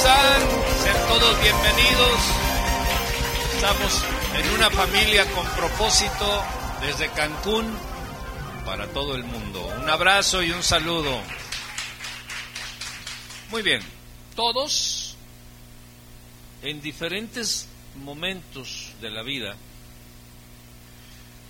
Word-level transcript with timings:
están? 0.00 0.40
Sean 0.82 1.08
todos 1.08 1.42
bienvenidos. 1.42 2.20
Estamos 3.54 4.04
en 4.34 4.50
una 4.54 4.70
familia 4.70 5.30
con 5.32 5.46
propósito 5.48 6.42
desde 6.80 7.10
Cancún 7.10 7.70
para 8.64 8.86
todo 8.88 9.14
el 9.14 9.24
mundo. 9.24 9.62
Un 9.82 9.90
abrazo 9.90 10.42
y 10.42 10.52
un 10.52 10.62
saludo. 10.62 11.20
Muy 13.50 13.60
bien, 13.60 13.82
todos 14.34 15.16
en 16.62 16.80
diferentes 16.80 17.68
momentos 18.02 18.92
de 19.02 19.10
la 19.10 19.22
vida 19.22 19.54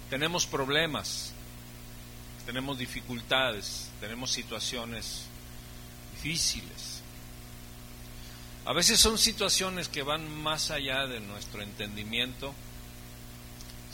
tenemos 0.09 0.46
problemas, 0.46 1.32
tenemos 2.46 2.79
dificultades, 2.79 3.91
tenemos 4.01 4.32
situaciones 4.32 5.27
difíciles. 6.14 6.80
A 8.70 8.73
veces 8.73 9.01
son 9.01 9.19
situaciones 9.19 9.88
que 9.88 10.05
van 10.05 10.30
más 10.45 10.70
allá 10.70 11.09
de 11.09 11.19
nuestro 11.19 11.60
entendimiento, 11.60 12.55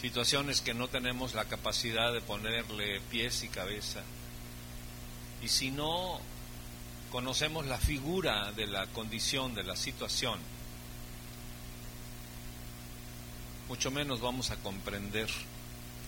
situaciones 0.02 0.60
que 0.60 0.74
no 0.74 0.88
tenemos 0.88 1.32
la 1.32 1.46
capacidad 1.46 2.12
de 2.12 2.20
ponerle 2.20 3.00
pies 3.10 3.42
y 3.42 3.48
cabeza. 3.48 4.02
Y 5.42 5.48
si 5.48 5.70
no 5.70 6.20
conocemos 7.10 7.64
la 7.64 7.78
figura 7.78 8.52
de 8.52 8.66
la 8.66 8.86
condición, 8.88 9.54
de 9.54 9.64
la 9.64 9.76
situación, 9.76 10.38
mucho 13.68 13.90
menos 13.90 14.20
vamos 14.20 14.50
a 14.50 14.56
comprender. 14.56 15.30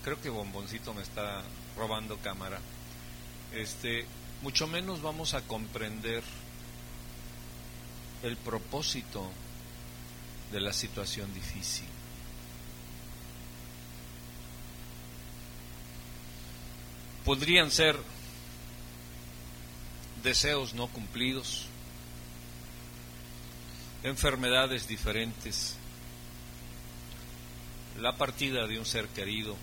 Creo 0.03 0.21
que 0.21 0.29
Bomboncito 0.29 0.93
me 0.93 1.01
está 1.01 1.41
robando 1.75 2.19
cámara. 2.19 2.59
Este, 3.51 4.05
mucho 4.43 4.67
menos 4.67 5.01
vamos 5.01 5.33
a 5.33 5.41
comprender 5.41 6.21
el 8.23 8.37
propósito 8.37 9.29
de 10.51 10.59
la 10.59 10.73
situación 10.73 11.33
difícil. 11.33 11.87
Podrían 17.23 17.69
ser 17.71 17.95
deseos 20.23 20.73
no 20.73 20.87
cumplidos, 20.87 21.67
enfermedades 24.03 24.87
diferentes, 24.87 25.75
la 27.99 28.15
partida 28.15 28.65
de 28.67 28.79
un 28.79 28.85
ser 28.85 29.07
querido, 29.09 29.55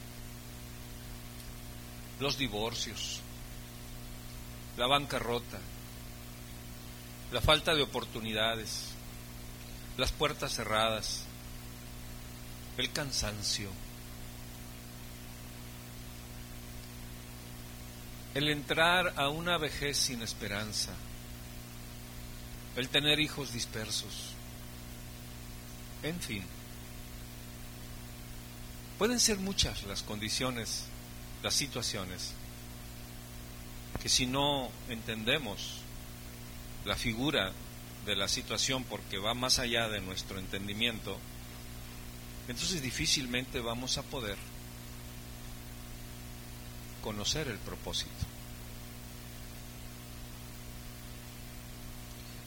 los 2.20 2.38
divorcios, 2.38 3.20
la 4.76 4.86
bancarrota, 4.86 5.58
la 7.32 7.40
falta 7.40 7.74
de 7.74 7.82
oportunidades, 7.82 8.90
las 9.96 10.12
puertas 10.12 10.54
cerradas, 10.54 11.24
el 12.76 12.92
cansancio, 12.92 13.70
el 18.34 18.48
entrar 18.48 19.14
a 19.16 19.28
una 19.28 19.58
vejez 19.58 19.96
sin 19.96 20.22
esperanza, 20.22 20.92
el 22.76 22.88
tener 22.88 23.18
hijos 23.18 23.52
dispersos, 23.52 24.32
en 26.02 26.20
fin. 26.20 26.44
Pueden 28.98 29.20
ser 29.20 29.38
muchas 29.38 29.82
las 29.84 30.02
condiciones, 30.02 30.84
las 31.42 31.54
situaciones, 31.54 32.32
que 34.02 34.08
si 34.08 34.26
no 34.26 34.70
entendemos 34.88 35.80
la 36.86 36.94
figura 36.96 37.52
de 38.06 38.14
la 38.16 38.28
situación 38.28 38.84
porque 38.84 39.18
va 39.18 39.34
más 39.34 39.58
allá 39.58 39.88
de 39.88 40.00
nuestro 40.00 40.38
entendimiento, 40.38 41.18
entonces 42.48 42.80
difícilmente 42.80 43.60
vamos 43.60 43.98
a 43.98 44.02
poder 44.02 44.38
conocer 47.02 47.48
el 47.48 47.58
propósito. 47.58 48.10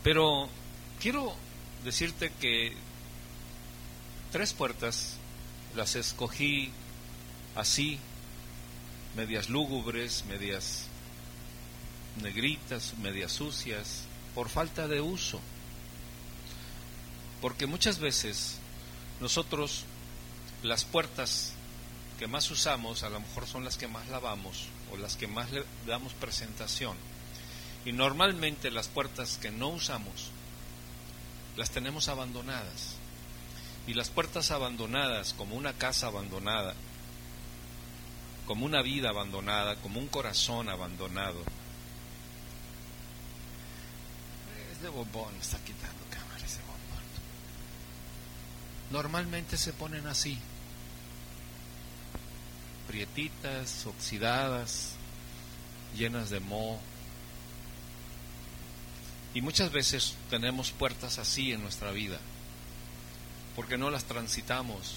Pero 0.03 0.47
quiero 1.01 1.35
decirte 1.83 2.31
que 2.39 2.73
tres 4.31 4.53
puertas 4.53 5.17
las 5.75 5.95
escogí 5.95 6.71
así, 7.55 7.99
medias 9.17 9.49
lúgubres, 9.49 10.23
medias 10.25 10.85
negritas, 12.21 12.93
medias 13.01 13.33
sucias, 13.33 14.05
por 14.35 14.49
falta 14.49 14.87
de 14.87 15.01
uso. 15.01 15.39
Porque 17.41 17.65
muchas 17.65 17.99
veces 17.99 18.57
nosotros 19.21 19.85
las 20.63 20.83
puertas 20.83 21.53
que 22.17 22.27
más 22.27 22.51
usamos 22.51 23.03
a 23.03 23.09
lo 23.09 23.19
mejor 23.21 23.47
son 23.47 23.63
las 23.63 23.77
que 23.77 23.87
más 23.87 24.07
lavamos 24.09 24.67
o 24.91 24.97
las 24.97 25.15
que 25.15 25.27
más 25.27 25.51
le 25.51 25.63
damos 25.87 26.13
presentación. 26.13 26.97
Y 27.85 27.93
normalmente 27.93 28.71
las 28.71 28.89
puertas 28.89 29.37
que 29.37 29.51
no 29.51 29.69
usamos 29.69 30.31
las 31.55 31.71
tenemos 31.71 32.07
abandonadas. 32.09 32.95
Y 33.87 33.93
las 33.93 34.09
puertas 34.09 34.51
abandonadas, 34.51 35.33
como 35.33 35.55
una 35.55 35.73
casa 35.73 36.07
abandonada, 36.07 36.75
como 38.45 38.65
una 38.65 38.81
vida 38.81 39.09
abandonada, 39.09 39.75
como 39.77 39.99
un 39.99 40.07
corazón 40.07 40.69
abandonado. 40.69 41.41
Es 44.79 44.83
de 44.83 44.89
bombón, 44.89 45.35
está 45.41 45.57
quitando 45.57 46.05
cámara 46.09 46.45
ese 46.45 46.61
bombón. 46.61 47.03
Normalmente 48.91 49.57
se 49.57 49.73
ponen 49.73 50.07
así 50.07 50.39
prietitas, 52.87 53.85
oxidadas, 53.85 54.93
llenas 55.97 56.29
de 56.29 56.39
moho. 56.39 56.79
Y 59.33 59.41
muchas 59.41 59.69
veces 59.73 60.15
tenemos 60.29 60.71
puertas 60.71 61.19
así 61.19 61.51
en 61.51 61.61
nuestra 61.61 61.91
vida, 61.91 62.17
porque 63.57 63.77
no 63.77 63.89
las 63.89 64.05
transitamos 64.05 64.95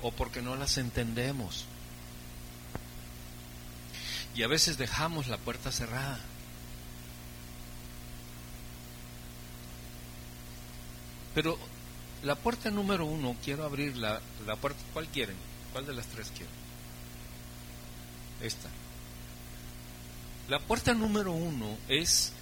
o 0.00 0.10
porque 0.12 0.40
no 0.40 0.56
las 0.56 0.78
entendemos. 0.78 1.66
Y 4.34 4.44
a 4.44 4.48
veces 4.48 4.78
dejamos 4.78 5.28
la 5.28 5.36
puerta 5.36 5.70
cerrada. 5.70 6.18
Pero 11.34 11.58
la 12.22 12.34
puerta 12.34 12.70
número 12.70 13.04
uno, 13.04 13.36
quiero 13.44 13.64
abrir 13.64 13.96
la, 13.96 14.20
la 14.46 14.56
puerta, 14.56 14.80
¿cuál 14.92 15.08
quieren? 15.08 15.36
¿Cuál 15.72 15.86
de 15.86 15.94
las 15.94 16.06
tres 16.06 16.30
quiero? 16.36 16.52
Esta. 18.40 18.68
La 20.48 20.58
puerta 20.58 20.92
número 20.92 21.32
uno 21.32 21.78
es 21.88 22.32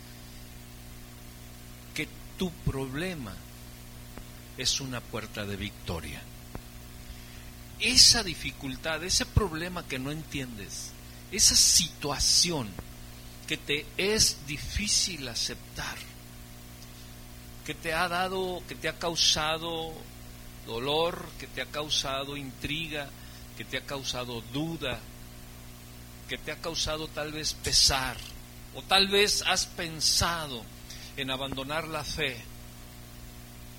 que 1.94 2.08
tu 2.38 2.50
problema 2.50 3.34
es 4.56 4.80
una 4.80 5.00
puerta 5.00 5.44
de 5.44 5.56
victoria. 5.56 6.20
Esa 7.78 8.22
dificultad, 8.22 9.02
ese 9.04 9.24
problema 9.26 9.86
que 9.86 9.98
no 9.98 10.10
entiendes, 10.10 10.90
esa 11.32 11.56
situación 11.56 12.68
que 13.46 13.56
te 13.56 13.86
es 13.96 14.46
difícil 14.46 15.26
aceptar, 15.28 15.96
que 17.64 17.74
te 17.74 17.92
ha 17.92 18.08
dado, 18.08 18.62
que 18.66 18.74
te 18.74 18.88
ha 18.88 18.98
causado 18.98 19.92
dolor, 20.66 21.26
que 21.38 21.46
te 21.46 21.62
ha 21.62 21.66
causado 21.66 22.36
intriga, 22.36 23.08
que 23.56 23.64
te 23.64 23.76
ha 23.76 23.82
causado 23.82 24.40
duda, 24.52 24.98
que 26.28 26.38
te 26.38 26.52
ha 26.52 26.56
causado 26.56 27.08
tal 27.08 27.32
vez 27.32 27.54
pesar, 27.54 28.16
o 28.74 28.82
tal 28.82 29.08
vez 29.08 29.42
has 29.46 29.66
pensado 29.66 30.62
en 31.16 31.30
abandonar 31.30 31.88
la 31.88 32.04
fe, 32.04 32.36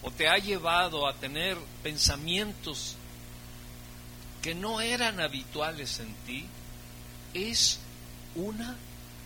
o 0.03 0.11
te 0.11 0.27
ha 0.27 0.37
llevado 0.37 1.07
a 1.07 1.15
tener 1.15 1.57
pensamientos 1.83 2.95
que 4.41 4.55
no 4.55 4.81
eran 4.81 5.19
habituales 5.19 5.99
en 5.99 6.13
ti, 6.25 6.45
es 7.33 7.79
una 8.35 8.75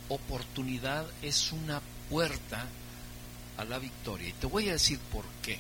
oportunidad, 0.10 1.06
es 1.22 1.52
una 1.52 1.82
puerta 2.10 2.66
a 3.58 3.66
la 3.66 3.80
victoria. 3.80 4.30
Y 4.30 4.34
te 4.34 4.48
voy 4.48 4.70
a 4.70 4.74
decir 4.74 5.00
por 5.12 5.26
qué 5.42 5.60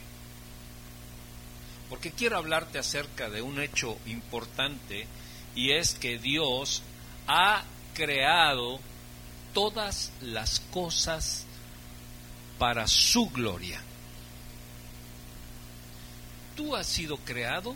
porque 1.89 2.11
quiero 2.11 2.37
hablarte 2.37 2.79
acerca 2.79 3.29
de 3.29 3.41
un 3.41 3.61
hecho 3.61 3.97
importante 4.05 5.07
y 5.53 5.71
es 5.71 5.93
que 5.93 6.17
Dios 6.17 6.81
ha 7.27 7.63
creado 7.93 8.79
todas 9.53 10.11
las 10.21 10.59
cosas 10.59 11.45
para 12.57 12.87
su 12.87 13.29
gloria. 13.29 13.81
Tú 16.55 16.75
has 16.75 16.87
sido 16.87 17.17
creado, 17.17 17.75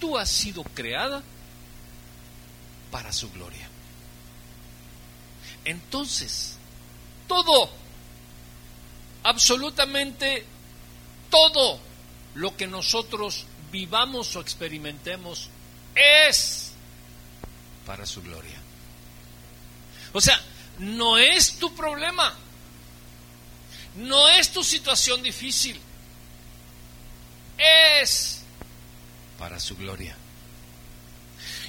tú 0.00 0.16
has 0.16 0.30
sido 0.30 0.64
creada 0.64 1.22
para 2.90 3.12
su 3.12 3.30
gloria. 3.32 3.68
Entonces, 5.64 6.56
todo, 7.28 7.70
absolutamente 9.26 10.44
todo 11.30 11.80
lo 12.36 12.56
que 12.56 12.68
nosotros 12.68 13.44
vivamos 13.72 14.36
o 14.36 14.40
experimentemos 14.40 15.50
es 15.96 16.70
para 17.84 18.06
su 18.06 18.22
gloria. 18.22 18.56
O 20.12 20.20
sea, 20.20 20.40
no 20.78 21.18
es 21.18 21.58
tu 21.58 21.74
problema, 21.74 22.34
no 23.96 24.28
es 24.28 24.52
tu 24.52 24.62
situación 24.62 25.24
difícil, 25.24 25.80
es 27.58 28.42
para 29.40 29.58
su 29.58 29.76
gloria. 29.76 30.14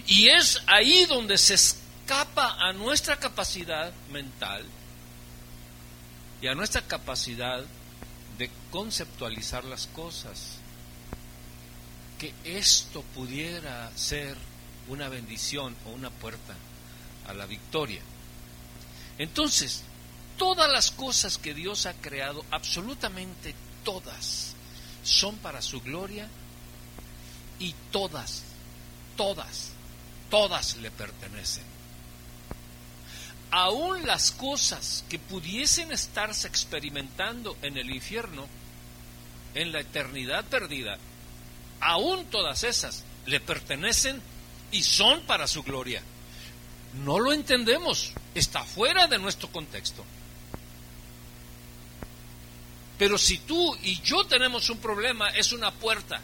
Y 0.06 0.30
es 0.30 0.62
ahí 0.68 1.06
donde 1.06 1.40
se 1.40 1.56
escapa 1.56 2.56
a 2.60 2.72
nuestra 2.74 3.18
capacidad 3.20 3.92
mental 4.12 4.64
y 6.42 6.48
a 6.48 6.56
nuestra 6.56 6.82
capacidad 6.82 7.64
de 8.38 8.50
conceptualizar 8.72 9.64
las 9.64 9.88
cosas. 9.88 10.58
Que 12.20 12.34
esto 12.44 13.04
pudiera 13.14 13.92
ser 13.96 14.38
una 14.88 15.10
bendición 15.10 15.76
o 15.86 15.92
una 15.92 16.10
puerta 16.10 16.56
a 17.28 17.34
la 17.34 17.46
victoria. 17.46 18.02
Entonces, 19.18 19.84
todas 20.38 20.72
las 20.72 20.92
cosas 20.92 21.38
que 21.38 21.54
Dios 21.54 21.86
ha 21.86 21.94
creado, 21.94 22.44
absolutamente 22.52 23.54
todas, 23.84 24.54
son 25.04 25.38
para 25.38 25.62
su 25.62 25.82
gloria 25.82 26.28
y 27.60 27.74
todas, 27.92 28.44
todas, 29.16 29.72
todas 30.30 30.78
le 30.78 30.92
pertenecen. 30.92 31.77
Aún 33.50 34.06
las 34.06 34.32
cosas 34.32 35.06
que 35.10 35.20
pudiesen 35.20 35.92
estarse 35.92 36.48
experimentando 36.48 37.56
en 37.62 37.78
el 37.78 37.90
infierno, 37.90 38.46
en 39.54 39.72
la 39.72 39.80
eternidad 39.80 40.46
perdida, 40.46 40.98
aún 41.80 42.26
todas 42.26 42.64
esas 42.64 43.04
le 43.26 43.40
pertenecen 43.40 44.22
y 44.72 44.84
son 44.84 45.22
para 45.22 45.48
su 45.48 45.64
gloria. 45.64 46.02
No 47.06 47.20
lo 47.20 47.32
entendemos, 47.32 48.14
está 48.36 48.64
fuera 48.64 49.08
de 49.08 49.18
nuestro 49.18 49.50
contexto. 49.50 50.04
Pero 52.98 53.18
si 53.18 53.38
tú 53.40 53.76
y 53.84 54.02
yo 54.02 54.26
tenemos 54.26 54.70
un 54.70 54.80
problema, 54.80 55.30
es 55.30 55.54
una 55.54 55.72
puerta 55.72 56.20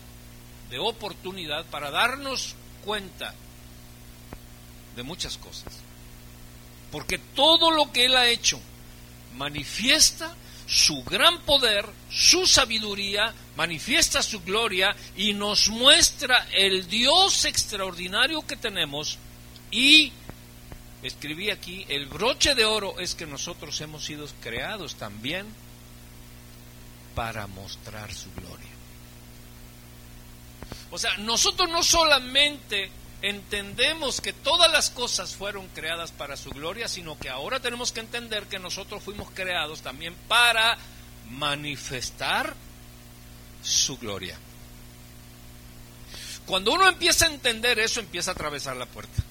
de 0.69 0.79
oportunidad 0.79 1.65
para 1.65 1.91
darnos 1.91 2.55
cuenta 2.83 3.33
de 4.95 5.03
muchas 5.03 5.37
cosas. 5.37 5.71
Porque 6.93 7.17
todo 7.17 7.71
lo 7.71 7.91
que 7.91 8.05
Él 8.05 8.15
ha 8.15 8.27
hecho 8.27 8.61
manifiesta 9.35 10.31
su 10.67 11.03
gran 11.03 11.41
poder, 11.41 11.89
su 12.11 12.45
sabiduría, 12.45 13.33
manifiesta 13.55 14.21
su 14.21 14.41
gloria 14.41 14.95
y 15.17 15.33
nos 15.33 15.69
muestra 15.69 16.47
el 16.53 16.87
Dios 16.87 17.45
extraordinario 17.45 18.45
que 18.45 18.57
tenemos 18.57 19.17
y 19.71 20.11
escribí 21.01 21.49
aquí, 21.49 21.83
el 21.89 22.05
broche 22.05 22.53
de 22.53 22.63
oro 22.63 22.99
es 22.99 23.15
que 23.15 23.25
nosotros 23.25 23.81
hemos 23.81 24.05
sido 24.05 24.27
creados 24.39 24.93
también 24.93 25.47
para 27.15 27.47
mostrar 27.47 28.13
su 28.13 28.31
gloria. 28.33 28.69
O 30.91 30.99
sea, 30.99 31.17
nosotros 31.17 31.67
no 31.71 31.81
solamente 31.81 32.91
entendemos 33.23 34.19
que 34.19 34.33
todas 34.33 34.69
las 34.69 34.89
cosas 34.89 35.33
fueron 35.33 35.67
creadas 35.69 36.11
para 36.11 36.35
su 36.35 36.49
gloria, 36.49 36.89
sino 36.89 37.17
que 37.17 37.29
ahora 37.29 37.61
tenemos 37.61 37.93
que 37.93 38.01
entender 38.01 38.43
que 38.47 38.59
nosotros 38.59 39.01
fuimos 39.01 39.31
creados 39.31 39.81
también 39.81 40.13
para 40.27 40.77
manifestar 41.31 42.53
su 43.63 43.97
gloria. 43.97 44.37
Cuando 46.45 46.73
uno 46.73 46.85
empieza 46.87 47.25
a 47.25 47.33
entender 47.33 47.79
eso, 47.79 48.01
empieza 48.01 48.31
a 48.31 48.33
atravesar 48.33 48.75
la 48.75 48.85
puerta. 48.85 49.22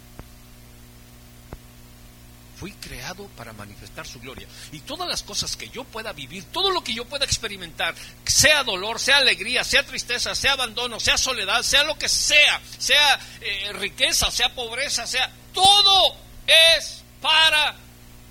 Fui 2.62 2.70
creado 2.74 3.26
para 3.36 3.52
manifestar 3.52 4.06
su 4.06 4.20
gloria. 4.20 4.46
Y 4.70 4.78
todas 4.82 5.08
las 5.08 5.24
cosas 5.24 5.56
que 5.56 5.68
yo 5.70 5.82
pueda 5.82 6.12
vivir, 6.12 6.44
todo 6.52 6.70
lo 6.70 6.84
que 6.84 6.94
yo 6.94 7.04
pueda 7.06 7.24
experimentar, 7.24 7.92
sea 8.24 8.62
dolor, 8.62 9.00
sea 9.00 9.16
alegría, 9.16 9.64
sea 9.64 9.84
tristeza, 9.84 10.32
sea 10.36 10.52
abandono, 10.52 11.00
sea 11.00 11.18
soledad, 11.18 11.64
sea 11.64 11.82
lo 11.82 11.98
que 11.98 12.08
sea, 12.08 12.60
sea 12.78 13.18
eh, 13.40 13.72
riqueza, 13.72 14.30
sea 14.30 14.54
pobreza, 14.54 15.08
sea, 15.08 15.28
todo 15.52 16.14
es 16.46 17.02
para 17.20 17.74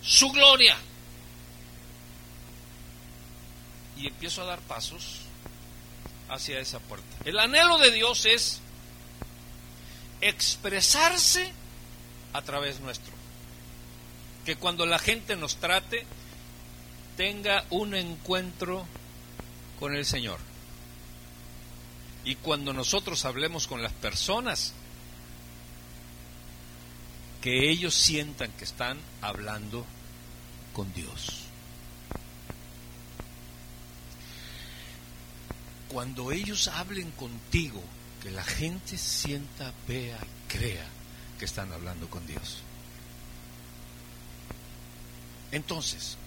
su 0.01 0.31
gloria. 0.31 0.77
Y 3.97 4.07
empiezo 4.07 4.43
a 4.43 4.45
dar 4.45 4.61
pasos 4.61 5.23
hacia 6.29 6.57
esa 6.61 6.79
puerta. 6.79 7.17
El 7.25 7.37
anhelo 7.37 7.77
de 7.79 7.91
Dios 7.91 8.25
es 8.25 8.61
expresarse 10.21 11.51
a 12.31 12.41
través 12.43 12.79
nuestro 12.79 13.20
que 14.45 14.55
cuando 14.55 14.85
la 14.85 14.99
gente 14.99 15.35
nos 15.35 15.57
trate 15.57 16.05
tenga 17.17 17.65
un 17.69 17.93
encuentro 17.95 18.85
con 19.79 19.95
el 19.95 20.05
Señor. 20.05 20.39
Y 22.23 22.35
cuando 22.35 22.73
nosotros 22.73 23.25
hablemos 23.25 23.67
con 23.67 23.81
las 23.81 23.93
personas, 23.93 24.73
que 27.41 27.69
ellos 27.69 27.95
sientan 27.95 28.51
que 28.51 28.63
están 28.63 28.99
hablando 29.21 29.85
con 30.73 30.93
Dios. 30.93 31.41
Cuando 35.87 36.31
ellos 36.31 36.67
hablen 36.67 37.11
contigo, 37.11 37.81
que 38.21 38.31
la 38.31 38.43
gente 38.43 38.97
sienta, 38.97 39.73
vea 39.87 40.17
y 40.17 40.57
crea 40.57 40.87
que 41.39 41.45
están 41.45 41.73
hablando 41.73 42.07
con 42.07 42.25
Dios. 42.27 42.61
Entonces, 45.51 46.17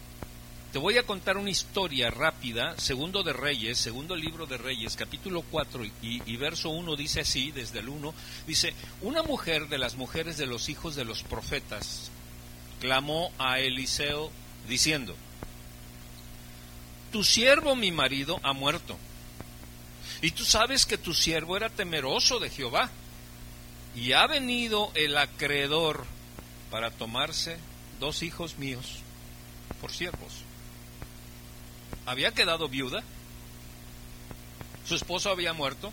te 0.74 0.78
voy 0.78 0.98
a 0.98 1.04
contar 1.04 1.38
una 1.38 1.50
historia 1.50 2.10
rápida, 2.10 2.74
segundo 2.78 3.22
de 3.22 3.32
Reyes, 3.32 3.78
segundo 3.78 4.16
libro 4.16 4.44
de 4.44 4.58
Reyes, 4.58 4.96
capítulo 4.96 5.42
4 5.42 5.84
y, 6.02 6.36
verso 6.36 6.70
1 6.70 6.96
dice 6.96 7.20
así, 7.20 7.52
desde 7.52 7.78
el 7.78 7.88
1, 7.88 8.12
dice, 8.46 8.74
una 9.00 9.22
mujer 9.22 9.68
de 9.68 9.78
las 9.78 9.94
mujeres 9.94 10.36
de 10.36 10.46
los 10.46 10.68
hijos 10.68 10.94
de 10.94 11.04
los 11.04 11.22
profetas 11.22 12.10
clamó 12.80 13.32
a 13.38 13.60
Eliseo 13.60 14.30
diciendo, 14.68 15.14
tu 17.12 17.22
siervo 17.24 17.76
mi 17.76 17.92
marido 17.92 18.40
ha 18.42 18.52
muerto, 18.52 18.98
y 20.20 20.32
tú 20.32 20.44
sabes 20.44 20.84
que 20.84 20.98
tu 20.98 21.14
siervo 21.14 21.56
era 21.56 21.70
temeroso 21.70 22.40
de 22.40 22.50
Jehová, 22.50 22.90
y 23.94 24.10
ha 24.10 24.26
venido 24.26 24.90
el 24.96 25.16
acreedor 25.16 26.04
para 26.70 26.90
tomarse 26.90 27.58
dos 28.00 28.24
hijos 28.24 28.58
míos 28.58 29.04
por 29.80 29.92
siervos. 29.92 30.32
Había 32.06 32.32
quedado 32.32 32.68
viuda, 32.68 33.02
su 34.86 34.94
esposo 34.94 35.30
había 35.30 35.52
muerto, 35.52 35.92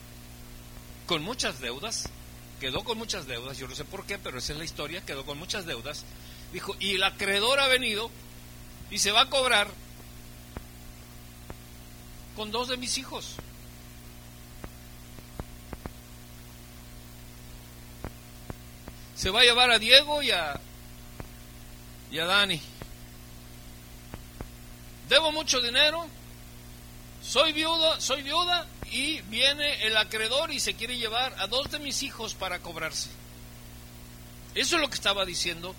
con 1.08 1.24
muchas 1.24 1.60
deudas, 1.60 2.10
quedó 2.60 2.84
con 2.84 2.98
muchas 2.98 3.28
deudas, 3.28 3.58
yo 3.58 3.68
no 3.68 3.76
sé 3.76 3.86
por 3.86 4.06
qué, 4.06 4.18
pero 4.18 4.38
esa 4.38 4.54
es 4.54 4.60
la 4.60 4.66
historia, 4.66 5.06
quedó 5.06 5.26
con 5.26 5.38
muchas 5.38 5.66
deudas. 5.66 6.06
Dijo, 6.54 6.76
y 6.80 6.96
el 6.96 7.04
acreedor 7.04 7.60
ha 7.60 7.68
venido 7.68 8.10
y 8.90 9.00
se 9.00 9.12
va 9.12 9.22
a 9.22 9.30
cobrar 9.30 9.70
con 12.36 12.52
dos 12.52 12.68
de 12.68 12.78
mis 12.78 12.98
hijos. 12.98 13.36
Se 19.16 19.30
va 19.30 19.42
a 19.42 19.44
llevar 19.44 19.72
a 19.72 19.80
Diego 19.80 20.22
y 20.24 20.32
a, 20.32 20.60
y 22.12 22.20
a 22.20 22.26
Dani 22.26 22.60
debo 25.12 25.34
mucho 25.34 25.60
dinero, 25.60 26.08
soy 27.22 27.52
viuda, 27.52 28.00
soy 28.00 28.22
viuda 28.22 28.66
y 28.90 29.20
viene 29.24 29.86
el 29.86 29.98
acreedor 29.98 30.52
y 30.52 30.62
se 30.62 30.76
quiere 30.76 30.98
llevar 30.98 31.36
a 31.38 31.48
dos 31.48 31.70
de 31.70 31.80
mis 31.80 32.02
hijos 32.02 32.34
para 32.34 32.60
cobrarse. 32.60 33.10
Eso 34.56 34.76
es 34.78 34.82
lo 34.82 34.90
que 34.90 34.96
estaba 34.96 35.26
diciendo 35.26 35.76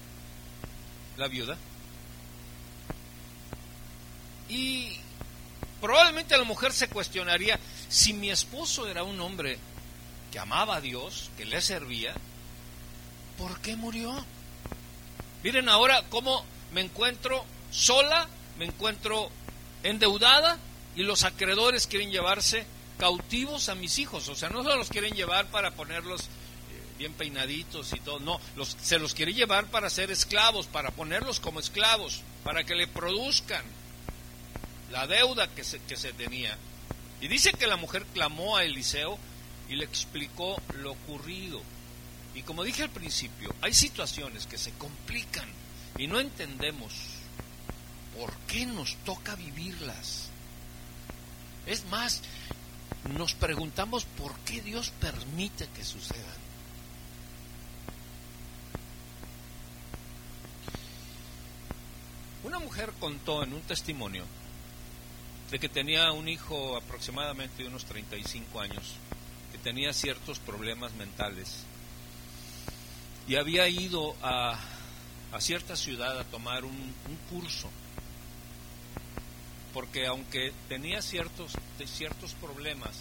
la 1.16 1.28
viuda. 1.28 1.56
Y 4.50 4.98
probablemente 5.80 6.36
la 6.36 6.44
mujer 6.44 6.74
se 6.74 6.88
cuestionaría, 6.88 7.58
si 7.88 8.12
mi 8.12 8.30
esposo 8.30 8.86
era 8.86 9.02
un 9.02 9.18
hombre 9.18 9.58
que 10.30 10.40
amaba 10.40 10.76
a 10.76 10.80
Dios, 10.82 11.30
que 11.38 11.46
le 11.46 11.62
servía, 11.62 12.12
¿por 13.38 13.58
qué 13.60 13.76
murió? 13.76 14.12
Miren 15.42 15.70
ahora 15.70 16.02
cómo 16.10 16.44
me 16.74 16.82
encuentro 16.82 17.46
sola 17.70 18.28
me 18.62 18.68
encuentro 18.68 19.28
endeudada 19.82 20.56
y 20.94 21.02
los 21.02 21.24
acreedores 21.24 21.88
quieren 21.88 22.12
llevarse 22.12 22.64
cautivos 22.96 23.68
a 23.68 23.74
mis 23.74 23.98
hijos. 23.98 24.28
O 24.28 24.36
sea, 24.36 24.50
no 24.50 24.62
se 24.62 24.76
los 24.76 24.88
quieren 24.88 25.14
llevar 25.14 25.48
para 25.48 25.72
ponerlos 25.72 26.20
eh, 26.20 26.26
bien 26.96 27.12
peinaditos 27.14 27.92
y 27.92 27.98
todo, 27.98 28.20
no, 28.20 28.40
los, 28.54 28.76
se 28.80 29.00
los 29.00 29.14
quiere 29.14 29.34
llevar 29.34 29.66
para 29.66 29.90
ser 29.90 30.12
esclavos, 30.12 30.68
para 30.68 30.92
ponerlos 30.92 31.40
como 31.40 31.58
esclavos, 31.58 32.20
para 32.44 32.62
que 32.62 32.76
le 32.76 32.86
produzcan. 32.86 33.64
la 34.92 35.08
deuda 35.08 35.48
que 35.48 35.64
se, 35.64 35.80
que 35.80 35.96
se 35.96 36.12
tenía. 36.12 36.56
Y 37.20 37.26
dice 37.26 37.52
que 37.54 37.66
la 37.66 37.76
mujer 37.76 38.06
clamó 38.14 38.56
a 38.56 38.64
Eliseo 38.64 39.18
y 39.68 39.74
le 39.74 39.84
explicó 39.84 40.54
lo 40.76 40.92
ocurrido. 40.92 41.60
Y 42.36 42.42
como 42.42 42.62
dije 42.62 42.84
al 42.84 42.90
principio, 42.90 43.52
hay 43.60 43.74
situaciones 43.74 44.46
que 44.46 44.56
se 44.56 44.70
complican 44.74 45.48
y 45.98 46.06
no 46.06 46.20
entendemos 46.20 47.11
por 48.18 48.32
qué 48.46 48.66
nos 48.66 48.96
toca 49.04 49.34
vivirlas. 49.36 50.28
Es 51.66 51.84
más, 51.86 52.22
nos 53.16 53.34
preguntamos 53.34 54.04
por 54.04 54.34
qué 54.40 54.60
Dios 54.60 54.92
permite 55.00 55.68
que 55.68 55.84
sucedan. 55.84 56.42
Una 62.44 62.58
mujer 62.58 62.92
contó 62.98 63.44
en 63.44 63.52
un 63.54 63.60
testimonio 63.62 64.24
de 65.50 65.58
que 65.58 65.68
tenía 65.68 66.10
un 66.12 66.28
hijo 66.28 66.76
aproximadamente 66.76 67.62
de 67.62 67.68
unos 67.68 67.84
35 67.84 68.60
años, 68.60 68.94
que 69.52 69.58
tenía 69.58 69.92
ciertos 69.92 70.38
problemas 70.38 70.92
mentales 70.94 71.64
y 73.28 73.36
había 73.36 73.68
ido 73.68 74.16
a, 74.22 74.58
a 75.32 75.40
cierta 75.40 75.76
ciudad 75.76 76.18
a 76.18 76.24
tomar 76.24 76.64
un, 76.64 76.72
un, 76.72 77.16
curso, 77.30 77.70
porque 79.72 80.06
aunque 80.06 80.52
tenía 80.68 81.02
ciertos, 81.02 81.52
ciertos 81.86 82.34
problemas, 82.34 82.92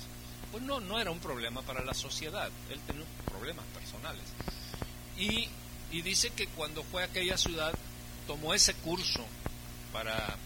pues 0.51 0.63
no, 0.63 0.79
no 0.79 0.99
era 0.99 1.11
un 1.11 1.19
problema 1.19 1.61
para 1.61 1.83
la 1.83 1.93
sociedad, 1.93 2.49
él 2.69 2.79
tenía 2.87 3.05
problemas 3.25 3.65
personales. 3.73 4.23
Y, 5.17 5.47
y 5.91 6.01
dice 6.01 6.29
que 6.31 6.47
cuando 6.47 6.83
fue 6.83 7.03
a 7.03 7.05
aquella 7.05 7.37
ciudad 7.37 7.73
tomó 8.27 8.53
ese 8.53 8.73
curso 8.75 9.25
para 9.91 10.37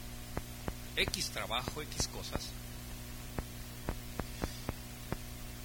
X 0.95 1.29
trabajo, 1.29 1.81
X 1.81 2.07
cosas. 2.07 2.49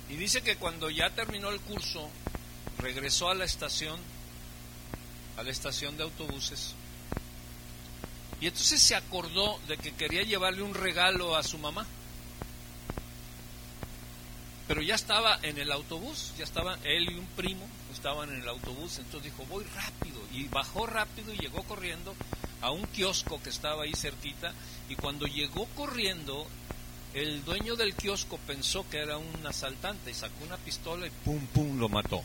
Y 0.09 0.17
dice 0.17 0.43
que 0.43 0.57
cuando 0.57 0.91
ya 0.91 1.11
terminó 1.11 1.51
el 1.51 1.61
curso, 1.61 2.11
regresó 2.79 3.31
a 3.31 3.35
la 3.35 3.45
estación, 3.45 4.01
a 5.37 5.43
la 5.43 5.51
estación 5.51 5.97
de 5.97 6.03
autobuses, 6.03 6.75
y 8.41 8.47
entonces 8.47 8.81
se 8.81 8.95
acordó 8.95 9.59
de 9.69 9.77
que 9.77 9.93
quería 9.93 10.23
llevarle 10.23 10.63
un 10.63 10.75
regalo 10.75 11.37
a 11.37 11.43
su 11.43 11.59
mamá. 11.59 11.87
Pero 14.67 14.83
ya 14.83 14.95
estaba 14.95 15.39
en 15.43 15.59
el 15.59 15.73
autobús, 15.73 16.33
ya 16.39 16.45
estaban 16.45 16.79
él 16.85 17.11
y 17.11 17.15
un 17.15 17.27
primo, 17.27 17.67
estaban 17.93 18.31
en 18.31 18.43
el 18.43 18.49
autobús, 18.49 18.99
entonces 18.99 19.33
dijo, 19.33 19.45
voy 19.51 19.65
rápido, 19.75 20.21
y 20.33 20.45
bajó 20.45 20.87
rápido 20.87 21.35
y 21.35 21.39
llegó 21.39 21.65
corriendo 21.65 22.15
a 22.63 22.71
un 22.71 22.87
kiosco 22.87 23.43
que 23.43 23.51
estaba 23.51 23.83
ahí 23.85 23.93
cerquita 23.95 24.53
y 24.89 24.95
cuando 24.95 25.27
llegó 25.27 25.67
corriendo 25.77 26.47
el 27.15 27.45
dueño 27.45 27.75
del 27.75 27.95
kiosco 27.95 28.39
pensó 28.47 28.89
que 28.89 28.99
era 28.99 29.19
un 29.19 29.47
asaltante 29.47 30.11
y 30.11 30.15
sacó 30.15 30.45
una 30.45 30.57
pistola 30.59 31.07
y 31.07 31.11
pum 31.25 31.45
pum 31.47 31.79
lo 31.79 31.89
mató. 31.89 32.23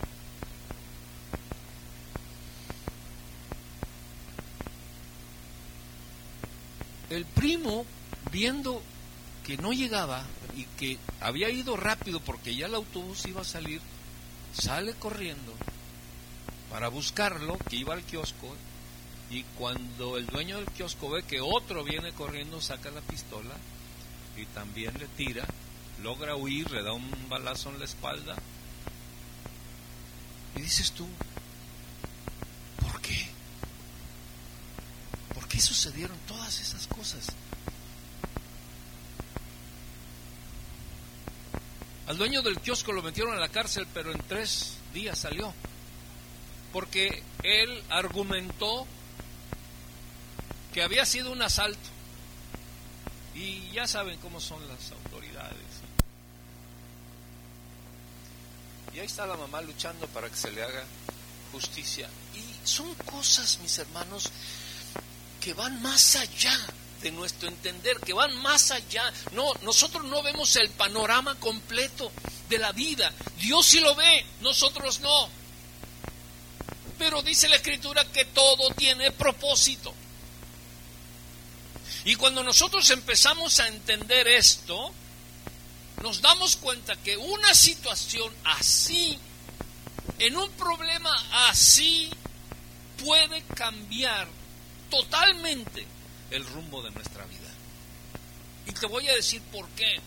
El 7.15 7.25
primo 7.25 7.85
viendo 8.31 8.81
que 9.45 9.57
no 9.57 9.71
llegaba 9.71 10.25
y 10.55 10.65
que 10.77 10.97
había 11.21 11.49
ido 11.49 11.77
rápido 11.77 12.19
porque 12.19 12.55
ya 12.55 12.65
el 12.65 12.75
autobús 12.75 13.25
iba 13.25 13.41
a 13.41 13.45
salir, 13.45 13.79
sale 14.53 14.93
corriendo 14.93 15.53
para 16.69 16.89
buscarlo, 16.89 17.57
que 17.69 17.77
iba 17.77 17.93
al 17.93 18.03
kiosco 18.03 18.53
y 19.29 19.43
cuando 19.57 20.17
el 20.17 20.25
dueño 20.27 20.57
del 20.57 20.65
kiosco 20.67 21.09
ve 21.09 21.23
que 21.23 21.41
otro 21.41 21.83
viene 21.83 22.11
corriendo, 22.11 22.59
saca 22.59 22.91
la 22.91 23.01
pistola 23.01 23.55
y 24.35 24.45
también 24.47 24.93
le 24.99 25.07
tira, 25.07 25.45
logra 26.03 26.35
huir, 26.35 26.69
le 26.71 26.83
da 26.83 26.91
un 26.91 27.09
balazo 27.29 27.69
en 27.69 27.79
la 27.79 27.85
espalda. 27.85 28.35
Y 30.55 30.61
dices 30.61 30.91
tú, 30.91 31.07
¿por 32.81 32.99
qué? 33.01 33.29
¿Por 35.33 35.47
qué 35.47 35.59
sucedieron 35.85 36.17
todas 36.27 36.59
esas 36.59 36.87
cosas? 36.87 37.27
Al 42.07 42.17
dueño 42.17 42.41
del 42.41 42.59
kiosco 42.59 42.91
lo 42.91 43.03
metieron 43.03 43.35
a 43.35 43.39
la 43.39 43.49
cárcel, 43.49 43.85
pero 43.93 44.11
en 44.11 44.17
tres 44.27 44.77
días 44.95 45.19
salió. 45.19 45.53
Porque 46.73 47.21
él 47.43 47.83
argumentó 47.89 48.87
que 50.73 50.81
había 50.81 51.05
sido 51.05 51.31
un 51.31 51.43
asalto. 51.43 51.89
Y 53.35 53.69
ya 53.71 53.85
saben 53.85 54.17
cómo 54.19 54.39
son 54.39 54.67
las 54.67 54.91
autoridades. 54.91 55.53
Y 58.91 58.99
ahí 58.99 59.05
está 59.05 59.27
la 59.27 59.37
mamá 59.37 59.61
luchando 59.61 60.07
para 60.07 60.29
que 60.29 60.35
se 60.35 60.51
le 60.51 60.63
haga 60.63 60.83
justicia. 61.51 62.09
Y 62.33 62.67
son 62.67 62.91
cosas, 62.95 63.59
mis 63.61 63.77
hermanos, 63.77 64.31
que 65.45 65.53
van 65.53 65.79
más 65.83 66.15
allá 66.15 66.57
de 67.03 67.11
nuestro 67.11 67.47
entender, 67.47 67.99
que 67.99 68.13
van 68.13 68.35
más 68.37 68.71
allá. 68.71 69.13
No, 69.33 69.53
nosotros 69.61 70.03
no 70.05 70.23
vemos 70.23 70.55
el 70.55 70.71
panorama 70.71 71.35
completo 71.35 72.11
de 72.49 72.57
la 72.57 72.71
vida. 72.71 73.13
Dios 73.37 73.63
sí 73.63 73.79
lo 73.79 73.93
ve, 73.93 74.25
nosotros 74.41 75.01
no. 75.01 75.29
Pero 76.97 77.21
dice 77.21 77.47
la 77.47 77.57
escritura 77.57 78.05
que 78.05 78.25
todo 78.25 78.71
tiene 78.71 79.11
propósito. 79.11 79.93
Y 82.05 82.15
cuando 82.15 82.43
nosotros 82.43 82.89
empezamos 82.89 83.59
a 83.59 83.67
entender 83.67 84.27
esto, 84.27 84.91
nos 86.01 86.21
damos 86.21 86.55
cuenta 86.55 86.95
que 86.95 87.17
una 87.17 87.53
situación 87.53 88.33
así, 88.45 89.19
en 90.17 90.37
un 90.37 90.49
problema 90.53 91.13
así, 91.49 92.09
puede 92.97 93.43
cambiar 93.55 94.27
totalmente 94.95 95.85
el 96.31 96.45
rumbo 96.45 96.81
de 96.81 96.91
nuestra 96.91 97.25
vida. 97.25 97.51
Y 98.65 98.71
te 98.71 98.85
voy 98.87 99.07
a 99.07 99.15
decir 99.15 99.41
por 99.51 99.67
qué. 99.69 99.99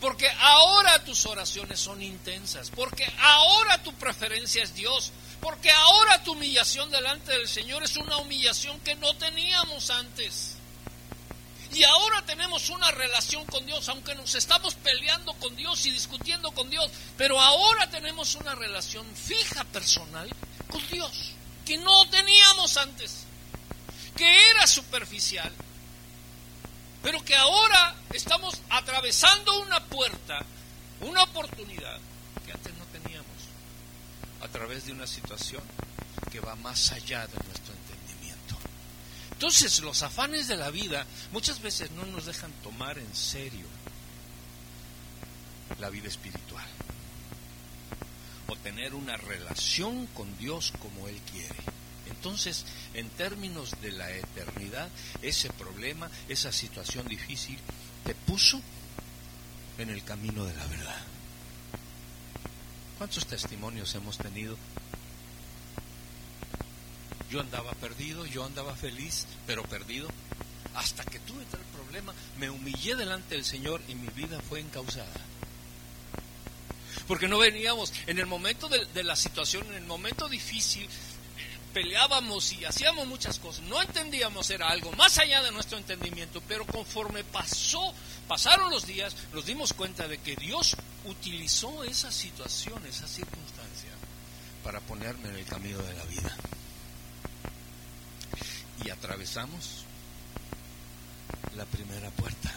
Porque 0.00 0.28
ahora 0.40 1.02
tus 1.04 1.24
oraciones 1.26 1.80
son 1.80 2.02
intensas, 2.02 2.70
porque 2.70 3.10
ahora 3.18 3.82
tu 3.82 3.94
preferencia 3.94 4.62
es 4.62 4.74
Dios, 4.74 5.12
porque 5.40 5.70
ahora 5.70 6.22
tu 6.22 6.32
humillación 6.32 6.90
delante 6.90 7.32
del 7.32 7.48
Señor 7.48 7.82
es 7.82 7.96
una 7.96 8.18
humillación 8.18 8.78
que 8.80 8.94
no 8.96 9.14
teníamos 9.16 9.88
antes. 9.90 10.56
Y 11.72 11.82
ahora 11.84 12.22
tenemos 12.26 12.68
una 12.70 12.90
relación 12.90 13.44
con 13.46 13.64
Dios, 13.66 13.88
aunque 13.88 14.14
nos 14.14 14.34
estamos 14.34 14.74
peleando 14.74 15.32
con 15.34 15.56
Dios 15.56 15.84
y 15.86 15.90
discutiendo 15.90 16.50
con 16.52 16.68
Dios, 16.70 16.90
pero 17.16 17.40
ahora 17.40 17.88
tenemos 17.90 18.34
una 18.34 18.54
relación 18.54 19.06
fija 19.14 19.64
personal 19.64 20.28
con 20.70 20.86
Dios, 20.88 21.32
que 21.66 21.76
no 21.78 22.08
teníamos 22.08 22.76
antes, 22.76 23.24
que 24.16 24.50
era 24.50 24.66
superficial, 24.68 25.52
pero 27.02 27.22
que 27.24 27.34
ahora 27.34 27.96
estamos 28.14 28.54
atravesando 28.70 29.60
una 29.60 29.84
puerta, 29.84 30.38
una 31.00 31.24
oportunidad 31.24 31.98
que 32.46 32.52
antes 32.52 32.72
no 32.74 32.84
teníamos 32.86 33.26
a 34.42 34.48
través 34.48 34.86
de 34.86 34.92
una 34.92 35.08
situación 35.08 35.62
que 36.30 36.38
va 36.38 36.54
más 36.54 36.92
allá 36.92 37.26
de 37.26 37.34
nuestro 37.44 37.74
entendimiento. 37.74 38.56
Entonces 39.32 39.80
los 39.80 40.02
afanes 40.04 40.46
de 40.46 40.56
la 40.56 40.70
vida 40.70 41.04
muchas 41.32 41.60
veces 41.60 41.90
no 41.90 42.06
nos 42.06 42.26
dejan 42.26 42.52
tomar 42.62 42.96
en 42.96 43.14
serio 43.14 43.66
la 45.80 45.90
vida 45.90 46.06
espiritual 46.06 46.64
o 48.48 48.56
tener 48.56 48.94
una 48.94 49.16
relación 49.16 50.06
con 50.08 50.36
Dios 50.38 50.72
como 50.80 51.08
Él 51.08 51.20
quiere. 51.32 51.56
Entonces, 52.08 52.64
en 52.94 53.08
términos 53.10 53.72
de 53.82 53.92
la 53.92 54.10
eternidad, 54.10 54.88
ese 55.22 55.50
problema, 55.50 56.10
esa 56.28 56.52
situación 56.52 57.06
difícil, 57.08 57.58
te 58.04 58.14
puso 58.14 58.60
en 59.78 59.90
el 59.90 60.02
camino 60.04 60.44
de 60.44 60.54
la 60.54 60.66
verdad. 60.66 61.02
¿Cuántos 62.98 63.26
testimonios 63.26 63.94
hemos 63.94 64.16
tenido? 64.16 64.56
Yo 67.30 67.40
andaba 67.40 67.72
perdido, 67.72 68.24
yo 68.24 68.44
andaba 68.44 68.74
feliz, 68.74 69.26
pero 69.46 69.62
perdido. 69.64 70.08
Hasta 70.74 71.04
que 71.04 71.18
tuve 71.20 71.44
tal 71.46 71.60
problema, 71.74 72.14
me 72.38 72.50
humillé 72.50 72.96
delante 72.96 73.34
del 73.34 73.44
Señor 73.44 73.82
y 73.88 73.94
mi 73.94 74.08
vida 74.08 74.40
fue 74.48 74.60
encausada. 74.60 75.12
Porque 77.06 77.28
no 77.28 77.38
veníamos 77.38 77.92
en 78.06 78.18
el 78.18 78.26
momento 78.26 78.68
de, 78.68 79.04
la 79.04 79.16
situación, 79.16 79.66
en 79.68 79.74
el 79.74 79.86
momento 79.86 80.28
difícil, 80.28 80.88
peleábamos 81.72 82.52
y 82.52 82.64
hacíamos 82.64 83.06
muchas 83.06 83.38
cosas. 83.38 83.64
No 83.64 83.80
entendíamos, 83.80 84.50
era 84.50 84.68
algo 84.68 84.92
más 84.92 85.18
allá 85.18 85.42
de 85.42 85.52
nuestro 85.52 85.78
entendimiento, 85.78 86.42
pero 86.48 86.66
conforme 86.66 87.22
pasó, 87.24 87.92
pasaron 88.26 88.70
los 88.70 88.86
días, 88.86 89.14
nos 89.32 89.46
dimos 89.46 89.72
cuenta 89.72 90.08
de 90.08 90.18
que 90.18 90.36
Dios 90.36 90.76
utilizó 91.04 91.84
esa 91.84 92.10
situación, 92.10 92.84
esa 92.86 93.06
circunstancia, 93.06 93.90
para 94.64 94.80
ponerme 94.80 95.28
en 95.28 95.36
el 95.36 95.44
camino 95.44 95.78
de 95.78 95.94
la 95.94 96.04
vida. 96.04 96.36
Y 98.84 98.90
atravesamos 98.90 99.84
la 101.56 101.64
primera 101.64 102.10
puerta. 102.10 102.52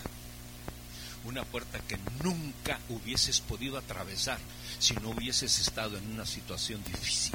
Una 1.25 1.43
puerta 1.43 1.79
que 1.79 1.97
nunca 2.23 2.79
hubieses 2.89 3.41
podido 3.41 3.77
atravesar 3.77 4.39
si 4.79 4.93
no 4.95 5.09
hubieses 5.09 5.59
estado 5.59 5.97
en 5.97 6.11
una 6.11 6.25
situación 6.25 6.83
difícil. 6.83 7.33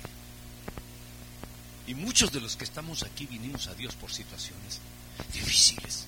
Y 1.87 1.95
muchos 1.95 2.33
de 2.33 2.41
los 2.41 2.57
que 2.57 2.65
estamos 2.65 3.03
aquí 3.03 3.27
vinimos 3.27 3.67
a 3.67 3.75
Dios 3.75 3.95
por 3.95 4.11
situaciones 4.11 4.81
difíciles, 5.33 6.07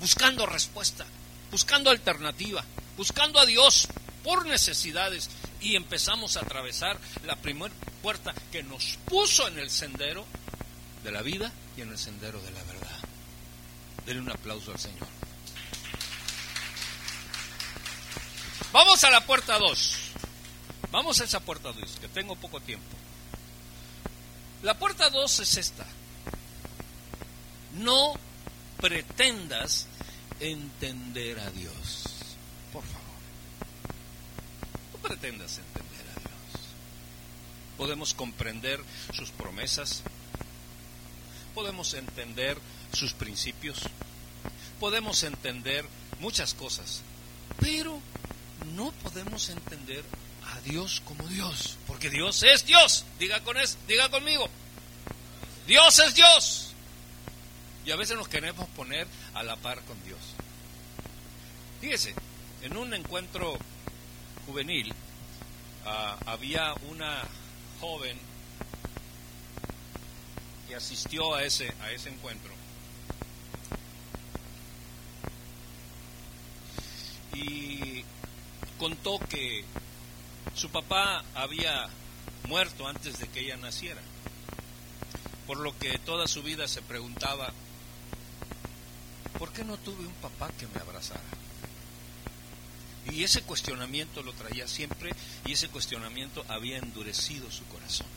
buscando 0.00 0.46
respuesta, 0.46 1.06
buscando 1.50 1.90
alternativa, 1.90 2.64
buscando 2.96 3.38
a 3.38 3.46
Dios 3.46 3.88
por 4.24 4.46
necesidades 4.46 5.30
y 5.60 5.76
empezamos 5.76 6.36
a 6.36 6.40
atravesar 6.40 6.98
la 7.24 7.36
primera 7.36 7.72
puerta 8.02 8.34
que 8.50 8.62
nos 8.62 8.98
puso 9.04 9.46
en 9.46 9.58
el 9.58 9.70
sendero 9.70 10.26
de 11.04 11.12
la 11.12 11.22
vida 11.22 11.52
y 11.76 11.82
en 11.82 11.90
el 11.90 11.98
sendero 11.98 12.40
de 12.42 12.50
la 12.50 12.62
verdad. 12.64 12.98
Denle 14.04 14.22
un 14.22 14.30
aplauso 14.30 14.72
al 14.72 14.80
Señor. 14.80 15.21
Vamos 18.72 19.04
a 19.04 19.10
la 19.10 19.20
puerta 19.26 19.58
2. 19.58 19.96
Vamos 20.90 21.20
a 21.20 21.24
esa 21.24 21.40
puerta 21.40 21.72
2, 21.72 21.98
que 22.00 22.08
tengo 22.08 22.36
poco 22.36 22.58
tiempo. 22.60 22.96
La 24.62 24.78
puerta 24.78 25.10
2 25.10 25.40
es 25.40 25.56
esta. 25.58 25.86
No 27.74 28.14
pretendas 28.80 29.86
entender 30.40 31.38
a 31.38 31.50
Dios. 31.50 32.04
Por 32.72 32.82
favor. 32.82 33.02
No 34.92 34.98
pretendas 35.06 35.58
entender 35.58 36.06
a 36.16 36.20
Dios. 36.20 36.64
Podemos 37.76 38.14
comprender 38.14 38.80
sus 39.12 39.30
promesas. 39.30 40.02
Podemos 41.54 41.92
entender 41.92 42.58
sus 42.94 43.12
principios. 43.12 43.80
Podemos 44.80 45.22
entender 45.24 45.84
muchas 46.20 46.54
cosas. 46.54 47.02
Pero 47.60 48.00
no 48.74 48.92
podemos 49.02 49.48
entender 49.48 50.04
a 50.46 50.60
Dios 50.60 51.02
como 51.04 51.26
Dios. 51.28 51.76
Porque 51.86 52.10
Dios 52.10 52.42
es 52.42 52.64
Dios. 52.66 53.04
Diga, 53.18 53.40
con 53.40 53.56
eso, 53.56 53.76
diga 53.86 54.08
conmigo. 54.10 54.48
Dios 55.66 55.98
es 55.98 56.14
Dios. 56.14 56.74
Y 57.84 57.90
a 57.90 57.96
veces 57.96 58.16
nos 58.16 58.28
queremos 58.28 58.68
poner 58.70 59.06
a 59.34 59.42
la 59.42 59.56
par 59.56 59.80
con 59.82 60.02
Dios. 60.04 60.20
Fíjese, 61.80 62.14
en 62.62 62.76
un 62.76 62.94
encuentro 62.94 63.58
juvenil 64.46 64.92
ah, 65.84 66.16
había 66.26 66.74
una 66.90 67.22
joven 67.80 68.16
que 70.68 70.76
asistió 70.76 71.34
a 71.34 71.42
ese, 71.42 71.74
a 71.80 71.90
ese 71.90 72.08
encuentro. 72.08 72.52
Y 77.34 78.04
contó 78.82 79.20
que 79.28 79.64
su 80.56 80.68
papá 80.68 81.22
había 81.36 81.88
muerto 82.48 82.88
antes 82.88 83.16
de 83.20 83.28
que 83.28 83.38
ella 83.38 83.56
naciera, 83.56 84.00
por 85.46 85.58
lo 85.58 85.78
que 85.78 86.00
toda 86.00 86.26
su 86.26 86.42
vida 86.42 86.66
se 86.66 86.82
preguntaba 86.82 87.52
¿por 89.38 89.52
qué 89.52 89.62
no 89.62 89.76
tuve 89.76 90.04
un 90.04 90.14
papá 90.14 90.50
que 90.58 90.66
me 90.66 90.80
abrazara? 90.80 91.22
Y 93.12 93.22
ese 93.22 93.42
cuestionamiento 93.42 94.20
lo 94.24 94.32
traía 94.32 94.66
siempre 94.66 95.12
y 95.46 95.52
ese 95.52 95.68
cuestionamiento 95.68 96.44
había 96.48 96.78
endurecido 96.78 97.52
su 97.52 97.64
corazón. 97.66 98.08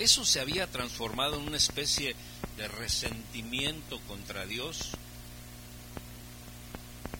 Eso 0.00 0.24
se 0.24 0.40
había 0.40 0.66
transformado 0.66 1.36
en 1.36 1.46
una 1.46 1.58
especie 1.58 2.16
de 2.56 2.66
resentimiento 2.66 4.00
contra 4.08 4.46
Dios 4.46 4.96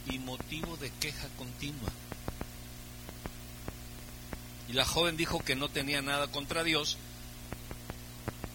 y 0.07 0.19
motivo 0.19 0.77
de 0.77 0.91
queja 0.93 1.29
continua. 1.39 1.91
Y 4.69 4.73
la 4.73 4.85
joven 4.85 5.17
dijo 5.17 5.41
que 5.41 5.57
no 5.57 5.69
tenía 5.69 6.03
nada 6.03 6.29
contra 6.29 6.65
Dios, 6.65 6.97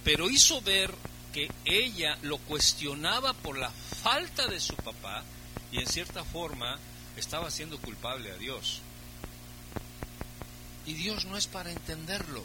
pero 0.04 0.30
hizo 0.30 0.62
ver 0.62 0.94
que 1.34 1.52
ella 1.66 2.18
lo 2.24 2.38
cuestionaba 2.40 3.34
por 3.34 3.58
la 3.58 3.70
falta 3.70 4.48
de 4.48 4.60
su 4.60 4.76
papá 4.76 5.24
y 5.72 5.80
en 5.80 5.88
cierta 5.88 6.24
forma 6.24 6.80
estaba 7.16 7.52
siendo 7.52 7.78
culpable 7.80 8.32
a 8.32 8.38
Dios. 8.38 8.82
Y 10.86 10.94
Dios 10.94 11.26
no 11.26 11.38
es 11.38 11.48
para 11.48 11.72
entenderlo. 11.72 12.44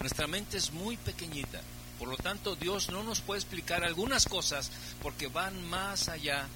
Nuestra 0.00 0.28
mente 0.28 0.58
es 0.58 0.72
muy 0.72 0.96
pequeñita. 0.96 1.60
Por 1.98 2.08
lo 2.08 2.16
tanto, 2.16 2.54
Dios 2.54 2.90
no 2.90 3.02
nos 3.02 3.20
puede 3.20 3.40
explicar 3.40 3.84
algunas 3.84 4.26
cosas 4.26 4.70
porque 5.02 5.26
van 5.26 5.68
más 5.68 6.08
allá 6.08 6.46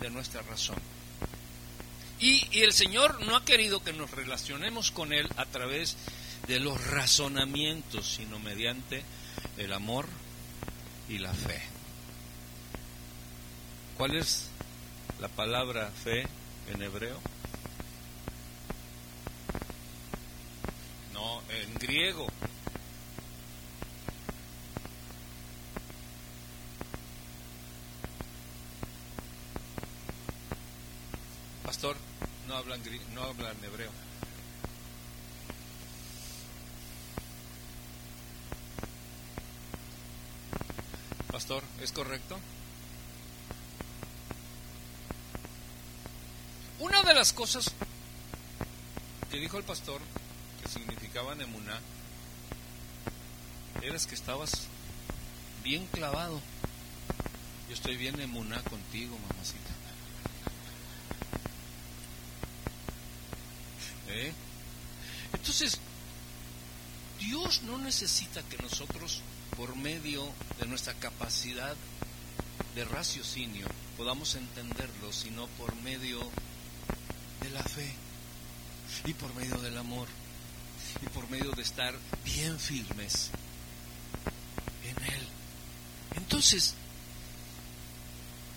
de 0.00 0.10
nuestra 0.10 0.42
razón. 0.42 0.76
Y, 2.18 2.60
el 2.62 2.72
Señor 2.72 3.22
no 3.26 3.36
ha 3.36 3.44
querido 3.44 3.82
que 3.82 3.92
nos 3.92 4.10
relacionemos 4.10 4.90
con 4.90 5.12
Él 5.12 5.28
a 5.36 5.44
través 5.44 5.96
de 6.48 6.60
los 6.60 6.82
razonamientos, 6.86 8.14
sino 8.16 8.38
mediante 8.38 9.04
el 9.58 9.72
amor 9.72 10.06
y 11.08 11.18
la 11.18 11.34
fe. 11.34 11.60
¿Cuál 13.98 14.16
es 14.16 14.48
la 15.20 15.28
palabra 15.28 15.90
fe 15.90 16.26
en 16.72 16.82
hebreo? 16.82 17.20
No, 21.12 21.42
en 21.50 21.74
griego. 21.74 22.26
Pastor, 31.66 31.96
no 32.46 32.56
hablan, 32.56 32.80
no 33.16 33.22
hablan 33.24 33.56
hebreo. 33.64 33.90
Pastor, 41.32 41.62
¿es 41.80 41.92
correcto? 41.92 42.38
Una 46.78 47.02
de 47.02 47.14
las 47.14 47.32
cosas 47.32 47.72
que 49.30 49.38
dijo 49.38 49.56
el 49.56 49.64
pastor 49.64 50.00
que 50.62 50.68
significaban 50.68 51.40
emuná 51.40 51.80
era 53.82 53.98
que 53.98 54.14
estabas 54.14 54.66
bien 55.64 55.86
clavado. 55.86 56.40
Yo 57.68 57.74
estoy 57.74 57.96
bien 57.96 58.20
emuná 58.20 58.62
contigo, 58.62 59.16
mamacita. 59.30 59.76
¿Eh? 64.08 64.32
Entonces, 65.58 65.80
Dios 67.18 67.62
no 67.62 67.78
necesita 67.78 68.42
que 68.42 68.58
nosotros 68.58 69.22
por 69.56 69.74
medio 69.74 70.28
de 70.60 70.66
nuestra 70.66 70.92
capacidad 70.92 71.74
de 72.74 72.84
raciocinio 72.84 73.66
podamos 73.96 74.34
entenderlo, 74.34 75.14
sino 75.14 75.46
por 75.56 75.74
medio 75.76 76.20
de 77.40 77.48
la 77.48 77.62
fe 77.62 77.90
y 79.06 79.14
por 79.14 79.34
medio 79.34 79.56
del 79.62 79.78
amor 79.78 80.06
y 81.00 81.08
por 81.08 81.26
medio 81.30 81.50
de 81.52 81.62
estar 81.62 81.94
bien 82.22 82.60
firmes 82.60 83.30
en 84.84 85.04
Él. 85.04 85.26
Entonces, 86.16 86.74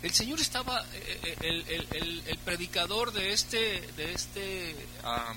el 0.01 0.11
Señor 0.11 0.41
estaba, 0.41 0.85
eh, 0.91 1.37
eh, 1.39 1.85
el, 1.91 2.39
predicador 2.39 3.13
de 3.13 3.31
este, 3.31 3.87
de 3.95 4.11
este 4.11 4.75
ah, 5.05 5.33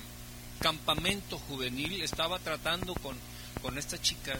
campamento 0.63 1.37
juvenil 1.39 2.01
estaba 2.01 2.39
tratando 2.39 2.95
con, 2.95 3.17
con 3.61 3.77
esta 3.77 4.01
chica. 4.01 4.39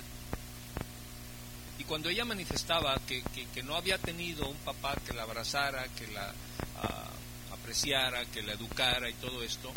Y 1.78 1.84
cuando 1.84 2.08
ella 2.08 2.24
manifestaba 2.24 2.96
que, 3.06 3.22
no 3.64 3.76
había 3.76 3.98
tenido 3.98 4.48
un 4.48 4.56
papá 4.58 4.96
que 5.06 5.14
la 5.14 5.24
abrazara, 5.24 5.86
que 5.90 6.08
la 6.08 6.34
ah, 6.82 7.10
apreciara, 7.52 8.24
que 8.28 8.42
la 8.42 8.54
educara 8.54 9.10
y 9.10 9.14
todo 9.16 9.44
esto, 9.44 9.70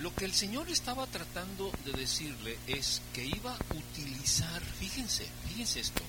lo 0.00 0.14
que 0.14 0.26
el 0.26 0.34
Señor 0.34 0.68
estaba 0.68 1.06
tratando 1.06 1.72
de 1.86 1.92
decirle 1.92 2.58
es 2.66 3.00
que 3.14 3.24
iba 3.24 3.54
a 3.54 3.74
utilizar, 3.74 4.62
fíjense, 4.78 5.26
fíjense 5.48 5.80
esto, 5.80 6.02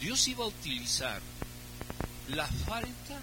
Dios 0.00 0.28
iba 0.28 0.44
a 0.44 0.48
utilizar 0.48 1.20
la 2.28 2.46
falta 2.46 3.18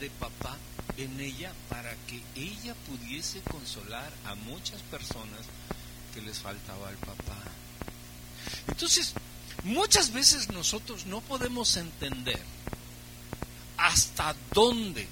de 0.00 0.10
papá 0.10 0.56
en 1.04 1.20
ella 1.20 1.52
para 1.68 1.94
que 2.06 2.22
ella 2.34 2.74
pudiese 2.86 3.40
consolar 3.40 4.12
a 4.24 4.34
muchas 4.34 4.80
personas 4.82 5.40
que 6.14 6.20
les 6.20 6.38
faltaba 6.38 6.90
el 6.90 6.96
papá. 6.96 7.38
Entonces, 8.68 9.14
Muchas 9.64 10.12
veces 10.12 10.48
nosotros 10.50 11.06
no 11.06 11.20
podemos 11.20 11.76
entender 11.76 12.40
hasta 13.76 14.34
dónde 14.54 15.06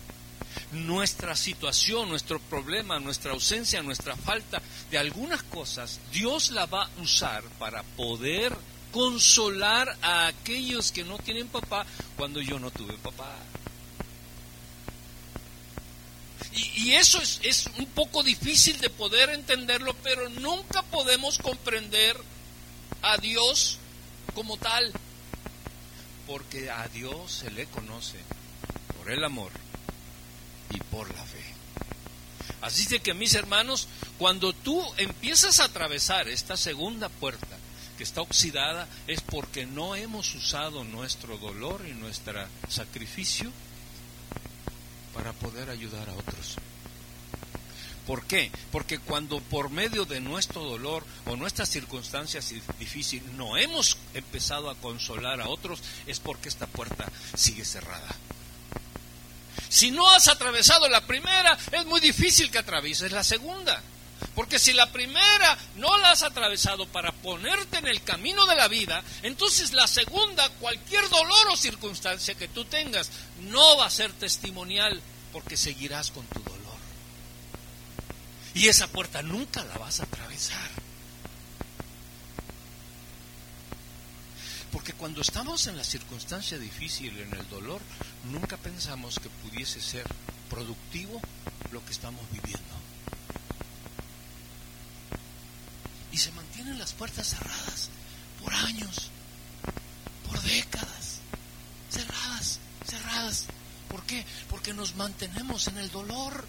nuestra 0.72 1.37
situación, 1.37 2.09
nuestro 2.09 2.40
problema, 2.40 2.98
nuestra 2.98 3.33
ausencia, 3.33 3.83
nuestra 3.83 4.16
falta 4.16 4.62
de 4.90 4.98
algunas 4.98 5.42
cosas, 5.42 6.01
Dios 6.12 6.51
la 6.51 6.66
va 6.66 6.85
a 6.85 7.01
usar 7.01 7.42
para 7.59 7.83
poder 7.83 8.57
consolar 8.90 9.94
a 10.01 10.29
aquellos 10.29 10.92
que 10.92 11.05
no 11.05 11.18
tienen 11.18 11.48
papá 11.48 11.85
cuando 12.16 12.40
yo 12.40 12.59
no 12.59 12.70
tuve 12.70 12.94
papá. 12.94 13.37
Y, 16.59 16.92
eso 16.94 17.21
es, 17.21 17.40
es 17.42 17.66
un 17.79 17.87
poco 17.87 18.23
difícil 18.23 18.81
de 18.81 18.90
poder 18.90 19.31
entenderlo, 19.31 19.94
pero 20.03 20.29
nunca 20.29 20.83
podemos 20.83 21.38
comprender 21.38 22.16
a 23.03 23.16
Dios 23.18 23.79
como 24.35 24.57
tal, 24.57 24.92
porque 26.27 26.71
a 26.71 26.88
Dios 26.88 27.31
se 27.33 27.51
le 27.51 27.66
conoce 27.66 28.18
por 28.97 29.11
el 29.11 29.23
amor 29.25 29.53
y 30.71 30.79
por 30.79 31.14
la 31.14 31.25
fe. 31.25 31.44
Así 32.61 32.87
de 32.87 33.01
que 33.01 33.14
mis 33.14 33.35
hermanos, 33.35 33.87
cuando 34.18 34.53
tú 34.53 34.83
empiezas 34.97 35.61
a 35.61 35.64
atravesar 35.64 36.29
esta 36.29 36.57
segunda 36.57 37.09
puerta 37.09 37.57
que 37.97 38.05
está 38.05 38.21
oxidada, 38.21 38.88
es 39.07 39.21
porque 39.21 39.66
no 39.66 39.94
hemos 39.94 40.35
usado 40.35 40.85
nuestro 40.85 41.38
dolor 41.38 41.85
y 41.88 41.92
nuestro 41.92 42.47
sacrificio 42.68 43.53
para 45.18 45.33
poder 45.33 45.68
ayudar 45.68 46.09
a 46.09 46.14
otros. 46.14 46.54
¿Por 48.07 48.24
qué? 48.26 48.52
Porque 48.70 49.00
cuando 49.00 49.40
por 49.40 49.68
medio 49.68 50.04
de 50.04 50.20
nuestro 50.20 50.62
dolor 50.62 51.04
o 51.26 51.35
nuestras 51.35 51.68
circunstancias 51.68 52.54
difíciles 52.78 53.26
no 53.33 53.57
hemos 53.57 53.98
empezado 54.14 54.70
a 54.70 54.76
consolar 54.76 55.40
a 55.40 55.48
otros, 55.48 55.81
es 56.07 56.20
porque 56.20 56.48
esta 56.48 56.68
puerta 56.68 57.11
sigue 57.37 57.64
cerrada. 57.64 58.14
Si 59.68 59.90
no 59.90 60.09
has 60.09 60.28
atravesado 60.28 60.88
la 60.88 61.04
primera, 61.04 61.59
es 61.72 61.85
muy 61.85 62.00
difícil 62.00 62.48
que 62.48 62.59
atravieses 62.59 63.11
la 63.11 63.24
segunda. 63.24 63.83
Porque 64.38 64.61
si 64.61 64.72
la 64.72 64.92
primera 64.92 65.59
no 65.79 65.98
la 65.98 66.12
has 66.12 66.22
atravesado 66.22 66.87
para 66.87 67.11
ponerte 67.11 67.79
en 67.79 67.88
el 67.88 68.05
camino 68.05 68.46
de 68.46 68.55
la 68.55 68.68
vida, 68.68 69.03
entonces 69.24 69.72
la 69.72 69.88
segunda, 69.88 70.48
cualquier 70.61 71.09
dolor 71.09 71.48
o 71.51 71.57
circunstancia 71.57 72.37
que 72.37 72.46
tú 72.46 72.64
tengas, 72.64 73.11
no 73.40 73.77
va 73.79 73.87
a 73.87 73.90
ser 73.90 74.12
testimonial 74.12 75.03
porque 75.33 75.57
seguirás 75.57 76.12
con 76.12 76.24
tu 76.27 76.38
dolor. 76.38 76.77
Y 78.55 78.68
esa 78.68 78.87
puerta 78.87 79.22
nunca 79.22 79.64
la 79.64 79.77
vas 79.77 79.98
a 79.98 80.05
atravesar. 80.05 80.70
Porque 84.70 84.92
cuando 84.92 85.20
estamos 85.20 85.66
en 85.66 85.77
la 85.77 85.83
circunstancia 85.83 86.59
difícil, 86.59 87.18
en 87.18 87.35
el 87.35 87.48
dolor, 87.48 87.81
nunca 88.31 88.57
pensamos 88.57 89.18
que 89.18 89.31
pudiese 89.31 89.81
ser 89.81 90.07
productivo 90.48 91.20
lo 91.72 91.85
que 91.85 91.90
estamos 91.90 92.22
viviendo. 92.31 92.78
Y 96.12 96.16
se 96.16 96.33
mantienen 96.33 96.79
las 96.79 96.92
puertas 96.92 97.29
cerradas 97.29 97.90
por 98.42 98.55
años, 98.55 99.11
por 100.27 100.40
décadas, 100.42 101.21
cerradas, 101.90 102.59
cerradas. 102.87 103.47
¿Por 103.88 104.03
qué? 104.05 104.25
Porque 104.49 104.73
nos 104.75 104.94
mantenemos 104.97 105.68
en 105.68 105.79
el 105.79 105.90
dolor. 105.90 106.47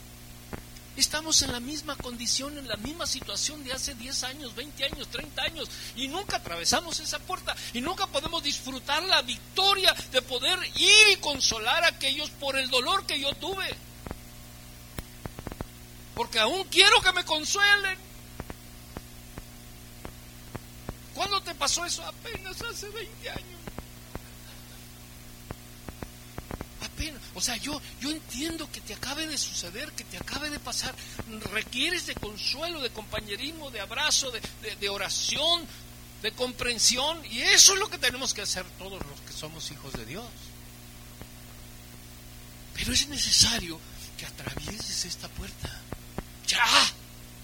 Estamos 0.95 1.41
en 1.43 1.54
la 1.54 1.62
misma 1.62 1.95
condición, 1.95 2.58
en 2.58 2.67
la 2.67 2.76
misma 2.76 3.08
situación 3.08 3.63
de 3.63 3.72
hace 3.72 3.95
10 3.95 4.24
años, 4.26 4.56
20 4.56 4.84
años, 4.84 5.08
30 5.08 5.41
años 5.43 5.69
y 5.95 6.10
nunca 6.10 6.38
atravesamos 6.38 7.00
esa 7.00 7.19
puerta 7.19 7.56
y 7.74 7.80
nunca 7.80 8.06
podemos 8.08 8.43
disfrutar 8.43 9.02
la 9.04 9.22
victoria 9.22 9.95
de 10.12 10.22
poder 10.22 10.60
ir 10.76 11.10
y 11.13 11.15
consolar 11.17 11.86
a 11.86 11.89
aquellos 11.89 12.30
por 12.32 12.58
el 12.58 12.69
dolor 12.69 13.06
que 13.06 13.17
yo 13.17 13.34
tuve. 13.36 13.69
Porque 16.15 16.39
aún 16.39 16.65
quiero 16.65 17.02
que 17.02 17.13
me 17.13 17.24
consuelen. 17.24 18.09
¿Cuándo 21.19 21.41
te 21.41 21.53
pasó 21.53 21.84
eso? 21.84 22.01
Apenas 22.05 22.62
hace 22.62 22.88
20 22.88 23.29
años. 23.29 23.60
O 27.36 27.41
sea, 27.41 27.58
yo, 27.58 27.82
yo 27.99 28.10
entiendo 28.10 28.71
que 28.71 28.79
te 28.79 28.93
acabe 28.93 29.27
de 29.27 29.38
suceder, 29.38 29.91
que 29.91 30.05
te 30.05 30.15
acabe 30.15 30.49
de 30.49 30.60
pasar. 30.60 30.95
Requieres 31.51 32.05
de 32.05 32.15
consuelo, 32.15 32.79
de 32.79 32.89
compañerismo, 32.91 33.69
de 33.69 33.82
abrazo, 33.82 34.32
de, 34.32 34.39
de 34.77 34.88
oración, 34.88 35.67
de 36.21 36.32
comprensión. 36.32 37.19
Y 37.25 37.41
eso 37.41 37.73
es 37.73 37.79
lo 37.79 37.89
que 37.89 37.97
tenemos 37.97 38.34
que 38.34 38.43
hacer 38.43 38.63
todos 38.77 39.05
los 39.05 39.19
que 39.19 39.34
somos 39.34 39.69
hijos 39.71 39.91
de 39.91 40.05
Dios. 40.05 40.25
Pero 42.75 42.93
es 42.93 43.10
necesario 43.10 43.77
que 44.17 44.25
atravieses 44.25 45.03
esta 45.03 45.27
puerta. 45.27 45.82
Ya. 46.47 46.63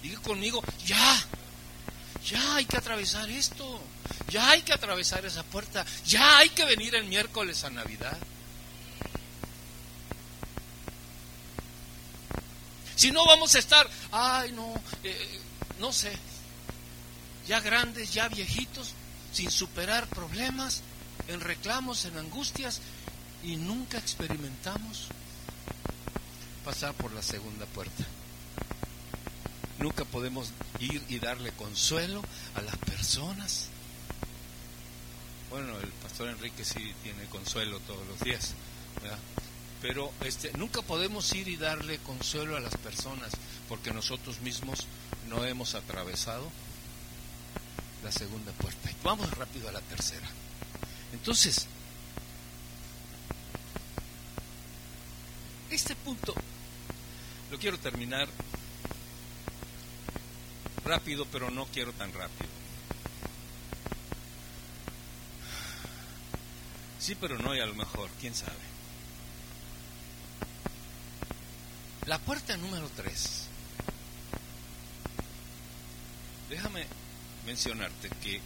Diga 0.02 0.18
conmigo, 0.22 0.64
ya. 0.86 1.26
Ya 2.26 2.56
hay 2.56 2.64
que 2.64 2.76
atravesar 2.76 3.30
esto. 3.30 3.80
Ya 4.28 4.50
hay 4.50 4.62
que 4.62 4.72
atravesar 4.72 5.24
esa 5.24 5.42
puerta. 5.44 5.84
Ya 6.04 6.38
hay 6.38 6.48
que 6.50 6.64
venir 6.64 6.94
el 6.94 7.04
miércoles 7.04 7.64
a 7.64 7.70
Navidad. 7.70 8.16
Si 12.96 13.10
no 13.10 13.26
vamos 13.26 13.54
a 13.54 13.58
estar, 13.58 13.88
ay 14.10 14.52
no, 14.52 14.72
eh, 15.04 15.40
no 15.78 15.92
sé, 15.92 16.10
ya 17.46 17.60
grandes, 17.60 18.12
ya 18.12 18.26
viejitos, 18.28 18.94
sin 19.32 19.50
superar 19.50 20.06
problemas, 20.08 20.82
en 21.28 21.40
reclamos, 21.40 22.06
en 22.06 22.16
angustias, 22.16 22.80
y 23.44 23.56
nunca 23.56 23.98
experimentamos 23.98 25.08
pasar 26.64 26.94
por 26.94 27.12
la 27.12 27.22
segunda 27.22 27.66
puerta. 27.66 28.04
Nunca 29.78 30.04
podemos 30.04 30.52
ir 30.80 31.02
y 31.08 31.18
darle 31.18 31.52
consuelo 31.52 32.22
a 32.54 32.62
las 32.62 32.76
personas. 32.76 33.68
Bueno, 35.50 35.78
el 35.78 35.88
pastor 36.02 36.28
Enrique 36.28 36.64
sí 36.64 36.94
tiene 37.02 37.24
consuelo 37.26 37.78
todos 37.80 38.06
los 38.06 38.18
días, 38.20 38.54
pero 39.80 40.12
este, 40.22 40.52
nunca 40.56 40.82
podemos 40.82 41.32
ir 41.34 41.48
y 41.48 41.56
darle 41.56 41.98
consuelo 41.98 42.56
a 42.56 42.60
las 42.60 42.76
personas 42.76 43.32
porque 43.68 43.92
nosotros 43.92 44.40
mismos 44.40 44.86
no 45.28 45.44
hemos 45.44 45.74
atravesado 45.74 46.50
la 48.02 48.12
segunda 48.12 48.52
puerta. 48.52 48.90
Vamos 49.02 49.30
rápido 49.32 49.68
a 49.68 49.72
la 49.72 49.80
tercera. 49.80 50.28
Entonces, 51.12 51.66
este 55.70 55.94
punto 55.96 56.34
lo 57.50 57.58
quiero 57.58 57.78
terminar 57.78 58.28
rápido, 60.86 61.26
pero 61.26 61.50
no 61.50 61.66
quiero 61.66 61.92
tan 61.92 62.12
rápido. 62.12 62.48
Sí, 66.98 67.14
pero 67.14 67.38
no, 67.38 67.54
y 67.54 67.60
a 67.60 67.66
lo 67.66 67.74
mejor, 67.74 68.08
quién 68.20 68.34
sabe. 68.34 68.56
La 72.06 72.18
puerta 72.18 72.56
número 72.56 72.88
3. 72.96 73.46
Déjame 76.48 76.86
mencionarte 77.44 78.08
que 78.22 78.40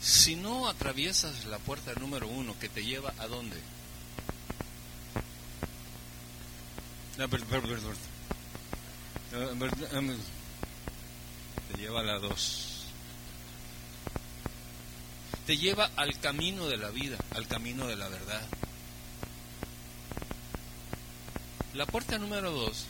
si 0.00 0.36
no 0.36 0.68
atraviesas 0.68 1.46
la 1.46 1.58
puerta 1.58 1.94
número 1.94 2.28
uno 2.28 2.54
que 2.58 2.68
te 2.68 2.84
lleva 2.84 3.14
a 3.18 3.26
dónde? 3.26 3.56
Te 11.68 11.78
lleva 11.78 12.00
a 12.00 12.04
la 12.04 12.18
dos. 12.18 12.86
Te 15.46 15.56
lleva 15.56 15.90
al 15.96 16.18
camino 16.20 16.66
de 16.68 16.76
la 16.76 16.90
vida, 16.90 17.18
al 17.34 17.46
camino 17.46 17.86
de 17.86 17.96
la 17.96 18.08
verdad. 18.08 18.42
La 21.74 21.86
puerta 21.86 22.18
número 22.18 22.52
dos 22.52 22.86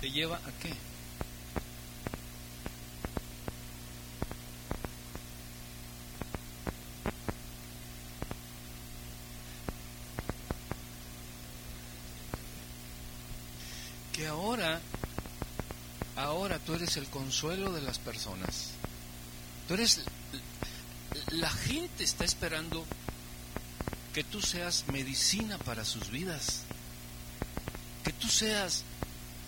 te 0.00 0.10
lleva 0.10 0.36
a 0.36 0.52
qué? 0.62 0.72
Que 14.12 14.26
ahora, 14.26 14.80
ahora 16.16 16.58
tú 16.58 16.74
el 16.96 17.06
consuelo 17.06 17.72
de 17.72 17.82
las 17.82 17.98
personas. 17.98 18.70
Tú 19.68 19.74
eres, 19.74 20.00
la 21.32 21.50
gente 21.50 22.04
está 22.04 22.24
esperando 22.24 22.84
que 24.12 24.24
tú 24.24 24.40
seas 24.40 24.84
medicina 24.92 25.58
para 25.58 25.84
sus 25.84 26.10
vidas, 26.10 26.62
que 28.04 28.12
tú 28.12 28.28
seas 28.28 28.84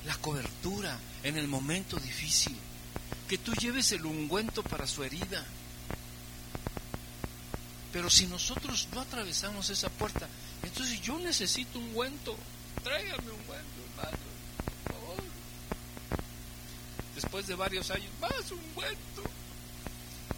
la 0.04 0.16
cobertura 0.16 0.98
en 1.22 1.36
el 1.36 1.48
momento 1.48 1.98
difícil, 1.98 2.56
que 3.28 3.38
tú 3.38 3.52
lleves 3.54 3.92
el 3.92 4.04
ungüento 4.04 4.62
para 4.62 4.86
su 4.86 5.04
herida. 5.04 5.44
Pero 7.92 8.10
si 8.10 8.26
nosotros 8.26 8.88
no 8.92 9.00
atravesamos 9.00 9.70
esa 9.70 9.88
puerta, 9.88 10.28
entonces 10.62 11.00
yo 11.00 11.18
necesito 11.18 11.78
un 11.78 11.86
ungüento. 11.86 12.36
Tráigame 12.82 13.30
un 13.30 13.40
ungüento, 13.40 13.80
hermano. 13.96 14.37
Después 17.20 17.48
de 17.48 17.56
varios 17.56 17.90
años, 17.90 18.10
más 18.20 18.52
ungüento. 18.52 19.22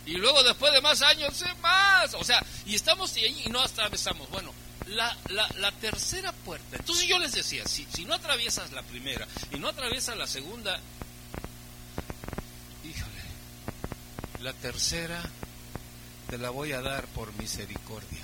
Y 0.07 0.12
luego 0.14 0.43
después 0.43 0.73
de 0.73 0.81
más 0.81 1.03
años, 1.03 1.45
más. 1.61 2.14
O 2.14 2.25
sea, 2.25 2.43
y 2.64 2.75
estamos 2.75 3.14
y 3.19 3.45
no 3.51 3.61
atravesamos. 3.61 4.31
Bueno, 4.31 4.51
la, 4.87 5.14
la, 5.29 5.73
tercera 5.73 6.33
puerta. 6.33 6.77
Entonces 6.77 7.07
yo 7.07 7.19
les 7.19 7.33
decía, 7.33 7.66
si, 7.66 7.87
si 7.95 8.07
no 8.07 8.14
atraviesas 8.14 8.73
la 8.73 8.83
primera 8.83 9.29
y 9.53 9.59
no 9.59 9.69
atraviesas 9.69 10.16
la 10.16 10.27
segunda, 10.27 10.81
híjole, 12.83 13.23
la 14.40 14.55
tercera 14.55 15.23
te 16.31 16.38
la 16.38 16.49
voy 16.49 16.73
a 16.73 16.81
dar 16.81 17.05
por 17.09 17.33
misericordia. 17.35 18.23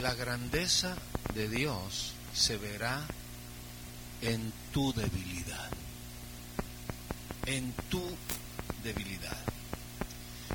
La 0.00 0.14
grandeza 0.14 0.96
de 1.34 1.50
Dios 1.50 2.14
se 2.34 2.56
verá 2.56 3.06
en 4.24 4.52
tu 4.72 4.92
debilidad. 4.92 5.68
En 7.46 7.72
tu 7.90 8.02
debilidad. 8.82 9.36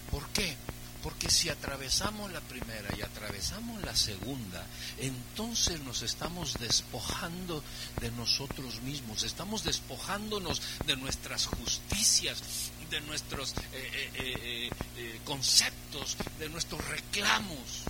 ¿Por 0.09 0.27
qué? 0.29 0.55
Porque 1.03 1.29
si 1.29 1.49
atravesamos 1.49 2.31
la 2.31 2.41
primera 2.41 2.89
y 2.97 3.01
atravesamos 3.01 3.81
la 3.83 3.95
segunda, 3.95 4.65
entonces 4.97 5.79
nos 5.81 6.01
estamos 6.01 6.59
despojando 6.59 7.63
de 8.01 8.11
nosotros 8.11 8.81
mismos, 8.81 9.23
estamos 9.23 9.63
despojándonos 9.63 10.61
de 10.85 10.97
nuestras 10.97 11.45
justicias, 11.45 12.41
de 12.89 12.99
nuestros 13.01 13.53
eh, 13.71 14.11
eh, 14.15 14.69
eh, 14.97 15.19
conceptos, 15.23 16.17
de 16.39 16.49
nuestros 16.49 16.85
reclamos. 16.87 17.85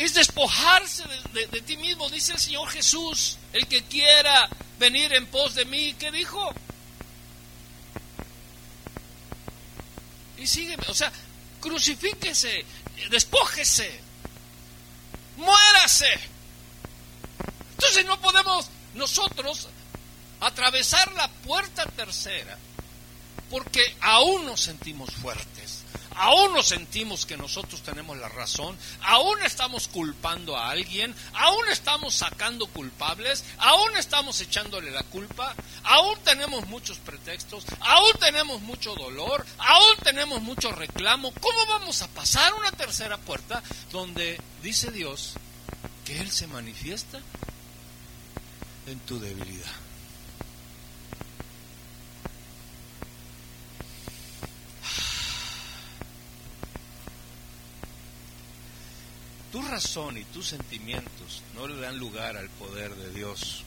Es 0.00 0.14
despojarse 0.14 1.04
de, 1.32 1.60
ti 1.60 1.76
mismo, 1.76 2.08
dice 2.08 2.32
el 2.32 2.38
Señor 2.38 2.68
Jesús, 2.70 3.36
el 3.52 3.66
que 3.66 3.82
quiera 3.84 4.48
venir 4.78 5.12
en 5.12 5.26
pos 5.26 5.54
de 5.54 5.66
mí, 5.66 5.94
¿qué 5.98 6.10
dijo? 6.10 6.50
Y 10.38 10.46
sígueme, 10.46 10.84
o 10.88 10.94
sea, 10.94 11.12
crucifíquese, 11.60 12.64
despójese, 13.10 14.00
muérase. 15.36 16.08
Entonces 17.72 18.06
no 18.06 18.18
podemos 18.20 18.66
nosotros 18.94 19.68
atravesar 20.40 21.12
la 21.12 21.28
puerta 21.28 21.84
tercera 21.84 22.56
porque 23.50 23.96
aún 24.00 24.46
nos 24.46 24.60
sentimos 24.62 25.10
fuertes 25.10 25.82
aún 26.14 26.52
nos 26.52 26.68
sentimos 26.68 27.26
que 27.26 27.36
nosotros 27.36 27.82
tenemos 27.82 28.18
la 28.18 28.28
razón, 28.28 28.76
aún 29.02 29.42
estamos 29.42 29.88
culpando 29.88 30.56
a 30.56 30.70
alguien, 30.70 31.14
aún 31.34 31.68
estamos 31.68 32.14
sacando 32.14 32.66
culpables, 32.66 33.44
aún 33.58 33.96
estamos 33.96 34.40
echándole 34.40 34.90
la 34.90 35.02
culpa, 35.04 35.54
aún 35.84 36.18
tenemos 36.24 36.66
muchos 36.66 36.98
pretextos, 36.98 37.64
aún 37.80 38.12
tenemos 38.18 38.60
mucho 38.62 38.94
dolor, 38.94 39.44
aún 39.58 39.96
tenemos 40.02 40.42
mucho 40.42 40.72
reclamo. 40.72 41.32
¿Cómo 41.40 41.66
vamos 41.66 42.02
a 42.02 42.08
pasar 42.08 42.54
una 42.54 42.72
tercera 42.72 43.18
puerta 43.18 43.62
donde 43.90 44.40
dice 44.62 44.90
Dios 44.90 45.34
que 46.04 46.20
Él 46.20 46.30
se 46.30 46.46
manifiesta 46.46 47.20
en 48.86 48.98
tu 49.00 49.18
debilidad? 49.20 49.89
Tu 59.52 59.62
razón 59.62 60.16
y 60.16 60.24
tus 60.24 60.48
sentimientos 60.48 61.42
no 61.54 61.66
le 61.66 61.80
dan 61.80 61.98
lugar 61.98 62.36
al 62.36 62.48
poder 62.50 62.94
de 62.94 63.10
Dios. 63.10 63.64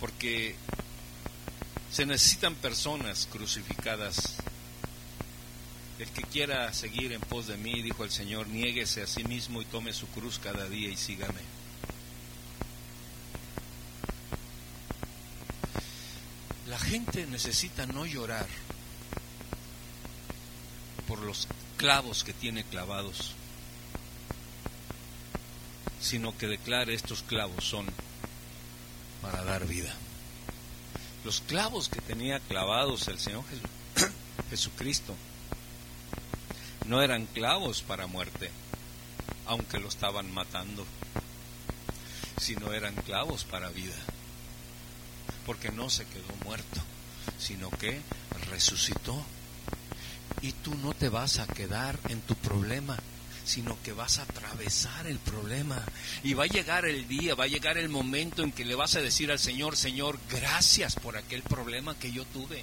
Porque 0.00 0.56
se 1.92 2.06
necesitan 2.06 2.54
personas 2.54 3.28
crucificadas. 3.30 4.36
El 5.98 6.08
que 6.10 6.22
quiera 6.22 6.72
seguir 6.72 7.12
en 7.12 7.20
pos 7.20 7.48
de 7.48 7.56
mí, 7.56 7.82
dijo 7.82 8.04
el 8.04 8.10
Señor, 8.10 8.46
niéguese 8.46 9.02
a 9.02 9.06
sí 9.06 9.24
mismo 9.24 9.62
y 9.62 9.64
tome 9.64 9.92
su 9.92 10.06
cruz 10.08 10.38
cada 10.38 10.68
día 10.68 10.88
y 10.88 10.96
sígame. 10.96 11.40
La 16.68 16.78
gente 16.78 17.26
necesita 17.26 17.86
no 17.86 18.06
llorar 18.06 18.46
por 21.08 21.20
los 21.20 21.48
clavos 21.76 22.22
que 22.22 22.32
tiene 22.32 22.62
clavados 22.62 23.34
sino 26.00 26.36
que 26.36 26.46
declare 26.46 26.94
estos 26.94 27.22
clavos 27.22 27.64
son 27.64 27.86
para 29.22 29.42
dar 29.44 29.66
vida. 29.66 29.94
Los 31.24 31.40
clavos 31.40 31.88
que 31.88 32.00
tenía 32.00 32.40
clavados 32.40 33.08
el 33.08 33.18
Señor 33.18 33.44
Jesucristo 34.50 35.14
no 36.86 37.02
eran 37.02 37.26
clavos 37.26 37.82
para 37.82 38.06
muerte, 38.06 38.50
aunque 39.46 39.78
lo 39.78 39.88
estaban 39.88 40.32
matando, 40.32 40.86
sino 42.40 42.72
eran 42.72 42.94
clavos 42.94 43.44
para 43.44 43.68
vida, 43.68 43.96
porque 45.44 45.70
no 45.70 45.90
se 45.90 46.06
quedó 46.06 46.34
muerto, 46.44 46.80
sino 47.38 47.68
que 47.70 48.00
resucitó. 48.50 49.22
Y 50.40 50.52
tú 50.52 50.74
no 50.76 50.94
te 50.94 51.08
vas 51.08 51.40
a 51.40 51.46
quedar 51.46 51.98
en 52.08 52.20
tu 52.20 52.36
problema, 52.36 52.96
sino 53.48 53.80
que 53.82 53.92
vas 53.92 54.18
a 54.18 54.22
atravesar 54.22 55.06
el 55.06 55.18
problema. 55.18 55.82
Y 56.22 56.34
va 56.34 56.44
a 56.44 56.48
llegar 56.48 56.84
el 56.84 57.08
día, 57.08 57.34
va 57.34 57.44
a 57.44 57.48
llegar 57.48 57.78
el 57.78 57.88
momento 57.88 58.42
en 58.42 58.52
que 58.52 58.64
le 58.64 58.74
vas 58.74 58.94
a 58.94 59.00
decir 59.00 59.30
al 59.30 59.38
Señor, 59.38 59.76
Señor, 59.76 60.18
gracias 60.28 60.94
por 60.96 61.16
aquel 61.16 61.42
problema 61.42 61.98
que 61.98 62.12
yo 62.12 62.24
tuve. 62.26 62.62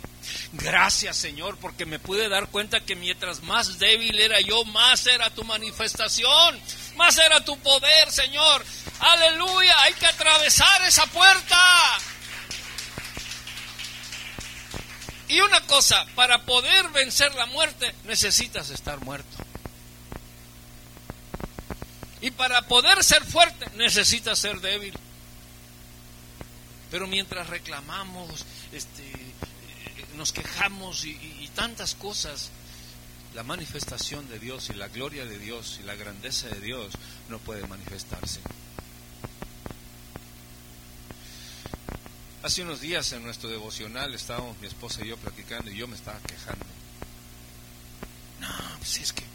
Gracias, 0.54 1.18
Señor, 1.18 1.58
porque 1.58 1.86
me 1.86 2.00
pude 2.00 2.30
dar 2.30 2.48
cuenta 2.50 2.82
que 2.82 2.96
mientras 2.96 3.42
más 3.44 3.80
débil 3.80 4.20
era 4.20 4.40
yo, 4.42 4.64
más 4.66 5.08
era 5.08 5.30
tu 5.32 5.44
manifestación, 5.44 6.60
más 6.96 7.18
era 7.18 7.44
tu 7.44 7.58
poder, 7.60 8.12
Señor. 8.12 8.64
Aleluya, 9.00 9.82
hay 9.82 9.94
que 9.94 10.06
atravesar 10.06 10.84
esa 10.84 11.06
puerta. 11.08 11.58
Y 15.28 15.40
una 15.40 15.62
cosa, 15.62 16.06
para 16.16 16.46
poder 16.46 16.90
vencer 16.90 17.34
la 17.34 17.48
muerte 17.48 17.96
necesitas 18.04 18.70
estar 18.70 19.00
muerto. 19.00 19.45
Y 22.26 22.32
para 22.32 22.64
poder 22.64 23.04
ser 23.04 23.24
fuerte 23.24 23.68
necesita 23.76 24.36
ser 24.36 24.60
débil. 24.60 24.96
Pero 26.90 27.06
mientras 27.06 27.48
reclamamos, 27.48 28.44
este, 28.72 29.04
eh, 29.04 30.06
nos 30.16 30.32
quejamos 30.32 31.06
y, 31.06 31.12
y 31.12 31.48
tantas 31.54 31.94
cosas, 31.94 32.50
la 33.36 33.44
manifestación 33.44 34.28
de 34.28 34.40
Dios 34.40 34.72
y 34.72 34.74
la 34.74 34.88
gloria 34.88 35.24
de 35.24 35.38
Dios 35.38 35.78
y 35.80 35.86
la 35.86 35.94
grandeza 35.94 36.48
de 36.48 36.60
Dios 36.62 36.96
no 37.30 37.38
puede 37.38 37.68
manifestarse. 37.68 38.40
Hace 42.42 42.64
unos 42.64 42.82
días 42.82 43.12
en 43.12 43.22
nuestro 43.22 43.52
devocional 43.52 44.16
estábamos 44.16 44.58
mi 44.58 44.66
esposa 44.66 45.06
y 45.06 45.10
yo 45.10 45.18
platicando 45.18 45.70
y 45.70 45.78
yo 45.78 45.88
me 45.88 45.96
estaba 45.96 46.18
quejando. 46.22 46.66
No, 48.40 48.78
pues 48.80 48.98
es 48.98 49.14
que 49.14 49.26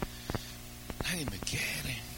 nadie 1.05 1.23
me 1.27 1.39
quiere. 1.39 2.10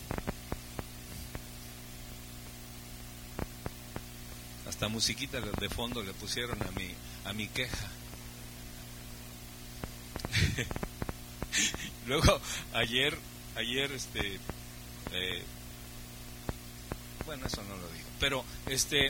La 4.83 4.89
musiquita 4.89 5.39
de 5.39 5.69
fondo 5.69 6.03
le 6.03 6.11
pusieron 6.11 6.61
a 6.61 6.71
mi, 6.71 6.93
a 7.23 7.31
mi 7.31 7.47
queja. 7.47 7.87
Luego, 12.05 12.41
ayer, 12.73 13.17
ayer, 13.55 13.93
este, 13.93 14.41
eh, 15.13 15.41
bueno, 17.25 17.47
eso 17.47 17.63
no 17.63 17.77
lo 17.77 17.87
digo, 17.93 18.09
pero 18.19 18.43
este, 18.65 19.09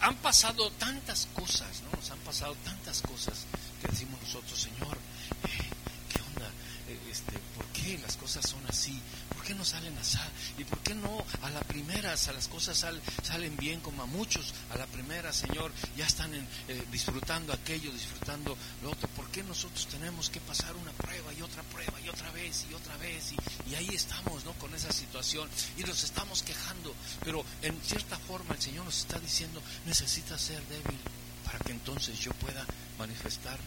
han 0.00 0.16
pasado 0.16 0.70
tantas 0.72 1.26
cosas, 1.32 1.80
¿no? 1.80 1.96
Nos 1.96 2.10
han 2.10 2.18
pasado 2.18 2.54
tantas 2.66 3.00
cosas 3.00 3.46
que 3.80 3.88
decimos 3.88 4.20
nosotros, 4.20 4.60
Señor, 4.60 4.98
eh, 5.44 5.70
¿qué 6.12 6.20
onda? 6.20 6.50
Eh, 6.88 6.98
este, 7.10 7.32
¿Por 7.56 7.64
qué 7.68 7.96
las 7.96 8.18
cosas 8.18 8.46
son 8.46 8.60
así? 8.68 9.00
¿Por 9.44 9.52
qué 9.52 9.58
no 9.58 9.64
salen 9.66 9.98
así? 9.98 10.16
¿Y 10.56 10.64
por 10.64 10.78
qué 10.78 10.94
no 10.94 11.22
a 11.42 11.50
la 11.50 11.60
primera 11.60 12.12
a 12.12 12.32
las 12.32 12.48
cosas 12.48 12.78
salen 12.78 13.56
bien 13.58 13.78
como 13.80 14.02
a 14.02 14.06
muchos? 14.06 14.54
A 14.70 14.78
la 14.78 14.86
primera, 14.86 15.34
Señor, 15.34 15.70
ya 15.98 16.06
están 16.06 16.32
eh, 16.34 16.86
disfrutando 16.90 17.52
aquello, 17.52 17.92
disfrutando 17.92 18.56
lo 18.82 18.92
otro. 18.92 19.06
¿Por 19.10 19.28
qué 19.28 19.42
nosotros 19.42 19.86
tenemos 19.88 20.30
que 20.30 20.40
pasar 20.40 20.74
una 20.76 20.92
prueba 20.92 21.30
y 21.34 21.42
otra 21.42 21.62
prueba 21.64 21.92
y 22.00 22.08
otra 22.08 22.30
vez 22.30 22.64
y 22.70 22.72
otra 22.72 22.96
vez? 22.96 23.32
Y, 23.32 23.70
y 23.72 23.74
ahí 23.74 23.88
estamos, 23.92 24.46
¿no? 24.46 24.54
Con 24.54 24.74
esa 24.74 24.90
situación 24.90 25.46
y 25.76 25.82
nos 25.82 26.02
estamos 26.04 26.42
quejando. 26.42 26.94
Pero 27.22 27.44
en 27.60 27.78
cierta 27.82 28.18
forma 28.20 28.54
el 28.54 28.62
Señor 28.62 28.86
nos 28.86 28.96
está 28.96 29.18
diciendo, 29.18 29.60
necesitas 29.84 30.40
ser 30.40 30.62
débil 30.68 30.98
para 31.44 31.58
que 31.58 31.72
entonces 31.72 32.18
yo 32.18 32.32
pueda 32.32 32.64
manifestar 32.98 33.58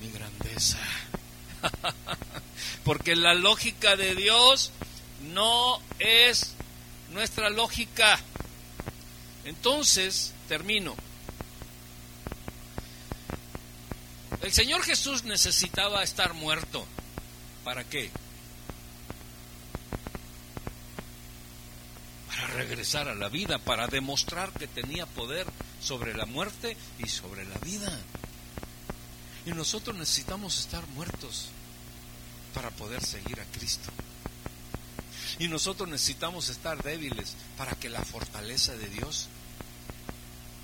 mi 0.00 0.08
grandeza. 0.12 0.78
Porque 2.84 3.16
la 3.16 3.34
lógica 3.34 3.96
de 3.96 4.14
Dios 4.14 4.72
no 5.32 5.80
es 5.98 6.54
nuestra 7.12 7.50
lógica. 7.50 8.18
Entonces 9.44 10.32
termino. 10.48 10.94
El 14.40 14.52
Señor 14.52 14.82
Jesús 14.82 15.24
necesitaba 15.24 16.02
estar 16.02 16.34
muerto. 16.34 16.84
¿Para 17.64 17.84
qué? 17.84 18.10
Para 22.26 22.46
regresar 22.48 23.08
a 23.08 23.14
la 23.14 23.28
vida, 23.28 23.58
para 23.58 23.86
demostrar 23.86 24.52
que 24.52 24.66
tenía 24.66 25.06
poder 25.06 25.46
sobre 25.80 26.14
la 26.14 26.26
muerte 26.26 26.76
y 26.98 27.08
sobre 27.08 27.44
la 27.44 27.58
vida. 27.58 27.96
Y 29.46 29.50
nosotros 29.50 29.96
necesitamos 29.96 30.58
estar 30.58 30.86
muertos 30.88 31.50
para 32.54 32.70
poder 32.70 33.04
seguir 33.04 33.40
a 33.40 33.44
Cristo. 33.56 33.90
Y 35.38 35.48
nosotros 35.48 35.88
necesitamos 35.88 36.48
estar 36.48 36.82
débiles 36.82 37.34
para 37.56 37.72
que 37.72 37.88
la 37.88 38.02
fortaleza 38.02 38.76
de 38.76 38.88
Dios 38.88 39.28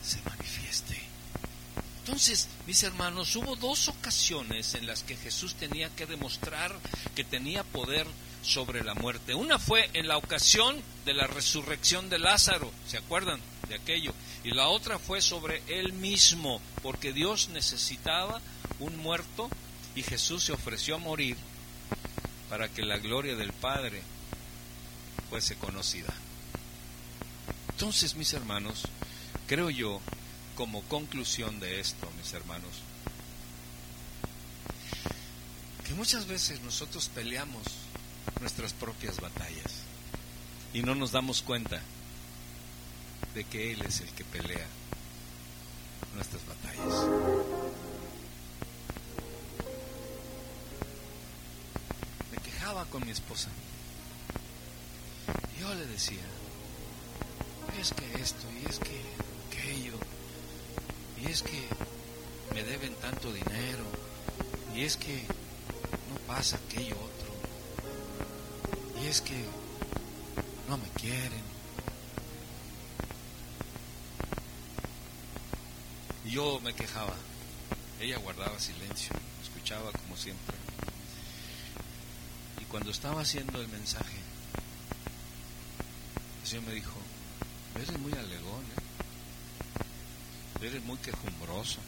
se 0.02 0.20
manifieste. 0.22 1.00
Entonces, 2.00 2.48
mis 2.66 2.82
hermanos, 2.84 3.36
hubo 3.36 3.56
dos 3.56 3.88
ocasiones 3.88 4.74
en 4.74 4.86
las 4.86 5.02
que 5.02 5.16
Jesús 5.16 5.54
tenía 5.54 5.90
que 5.90 6.06
demostrar 6.06 6.74
que 7.14 7.24
tenía 7.24 7.64
poder 7.64 8.06
sobre 8.42 8.82
la 8.82 8.94
muerte. 8.94 9.34
Una 9.34 9.58
fue 9.58 9.90
en 9.92 10.08
la 10.08 10.16
ocasión 10.16 10.80
de 11.04 11.12
la 11.12 11.26
resurrección 11.26 12.08
de 12.08 12.18
Lázaro, 12.18 12.72
¿se 12.86 12.96
acuerdan 12.96 13.40
de 13.68 13.74
aquello? 13.74 14.14
Y 14.44 14.52
la 14.52 14.68
otra 14.68 14.98
fue 14.98 15.20
sobre 15.20 15.62
él 15.66 15.92
mismo, 15.92 16.62
porque 16.82 17.12
Dios 17.12 17.48
necesitaba 17.50 18.40
un 18.78 18.96
muerto 18.96 19.50
y 19.94 20.02
Jesús 20.02 20.44
se 20.44 20.52
ofreció 20.52 20.94
a 20.94 20.98
morir 20.98 21.36
para 22.48 22.68
que 22.68 22.82
la 22.82 22.98
gloria 22.98 23.36
del 23.36 23.52
Padre 23.52 24.02
fuese 25.28 25.56
conocida. 25.56 26.12
Entonces, 27.70 28.14
mis 28.16 28.32
hermanos, 28.32 28.82
creo 29.46 29.70
yo, 29.70 30.00
como 30.56 30.82
conclusión 30.82 31.60
de 31.60 31.80
esto, 31.80 32.08
mis 32.18 32.32
hermanos, 32.32 32.70
que 35.86 35.94
muchas 35.94 36.26
veces 36.26 36.60
nosotros 36.62 37.08
peleamos 37.14 37.62
nuestras 38.40 38.72
propias 38.72 39.20
batallas 39.20 39.82
y 40.74 40.82
no 40.82 40.94
nos 40.94 41.12
damos 41.12 41.42
cuenta 41.42 41.80
de 43.34 43.44
que 43.44 43.72
Él 43.72 43.82
es 43.82 44.00
el 44.00 44.08
que 44.10 44.24
pelea 44.24 44.66
nuestras 46.14 46.42
batallas. 46.46 47.67
Me 52.68 52.74
quejaba 52.74 52.90
con 52.90 53.06
mi 53.06 53.12
esposa. 53.12 53.48
Yo 55.58 55.74
le 55.74 55.86
decía, 55.86 56.20
es 57.80 57.94
que 57.94 58.20
esto 58.20 58.46
y 58.62 58.68
es 58.68 58.78
que 58.78 59.00
aquello, 59.48 59.94
y 61.18 61.30
es 61.30 61.42
que 61.42 61.66
me 62.54 62.62
deben 62.64 62.94
tanto 62.96 63.32
dinero, 63.32 63.84
y 64.74 64.82
es 64.82 64.98
que 64.98 65.24
no 66.10 66.20
pasa 66.26 66.58
aquello 66.58 66.94
otro, 66.96 67.32
y 69.02 69.06
es 69.06 69.22
que 69.22 69.46
no 70.68 70.76
me 70.76 70.88
quieren. 70.90 71.42
Yo 76.26 76.60
me 76.60 76.74
quejaba, 76.74 77.14
ella 77.98 78.18
guardaba 78.18 78.60
silencio, 78.60 79.12
escuchaba 79.42 79.90
como 79.92 80.18
siempre. 80.18 80.67
Cuando 82.78 82.92
estaba 82.92 83.22
haciendo 83.22 83.60
el 83.60 83.66
mensaje, 83.66 84.18
el 86.42 86.48
Señor 86.48 86.62
me 86.66 86.74
dijo, 86.74 86.94
eres 87.74 87.98
muy 87.98 88.12
alegón, 88.12 88.62
¿eh? 90.60 90.64
eres 90.64 90.84
muy 90.84 90.96
quejumbroso, 90.98 91.80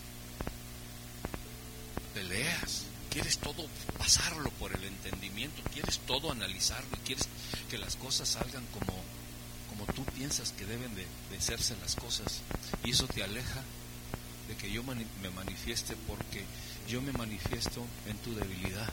peleas, 2.12 2.86
quieres 3.08 3.38
todo 3.38 3.68
pasarlo 3.98 4.50
por 4.58 4.74
el 4.74 4.82
entendimiento, 4.82 5.62
quieres 5.72 6.00
todo 6.08 6.32
analizarlo, 6.32 6.98
quieres 7.04 7.28
que 7.70 7.78
las 7.78 7.94
cosas 7.94 8.28
salgan 8.28 8.66
como, 8.72 9.00
como 9.68 9.92
tú 9.92 10.04
piensas 10.16 10.50
que 10.50 10.66
deben 10.66 10.92
de, 10.96 11.06
de 11.30 11.38
hacerse 11.38 11.76
las 11.80 11.94
cosas, 11.94 12.40
y 12.82 12.90
eso 12.90 13.06
te 13.06 13.22
aleja 13.22 13.62
de 14.48 14.56
que 14.56 14.72
yo 14.72 14.82
me 14.82 14.96
manifieste 15.36 15.94
porque 16.08 16.44
yo 16.88 17.00
me 17.00 17.12
manifiesto 17.12 17.86
en 18.08 18.16
tu 18.16 18.34
debilidad. 18.34 18.92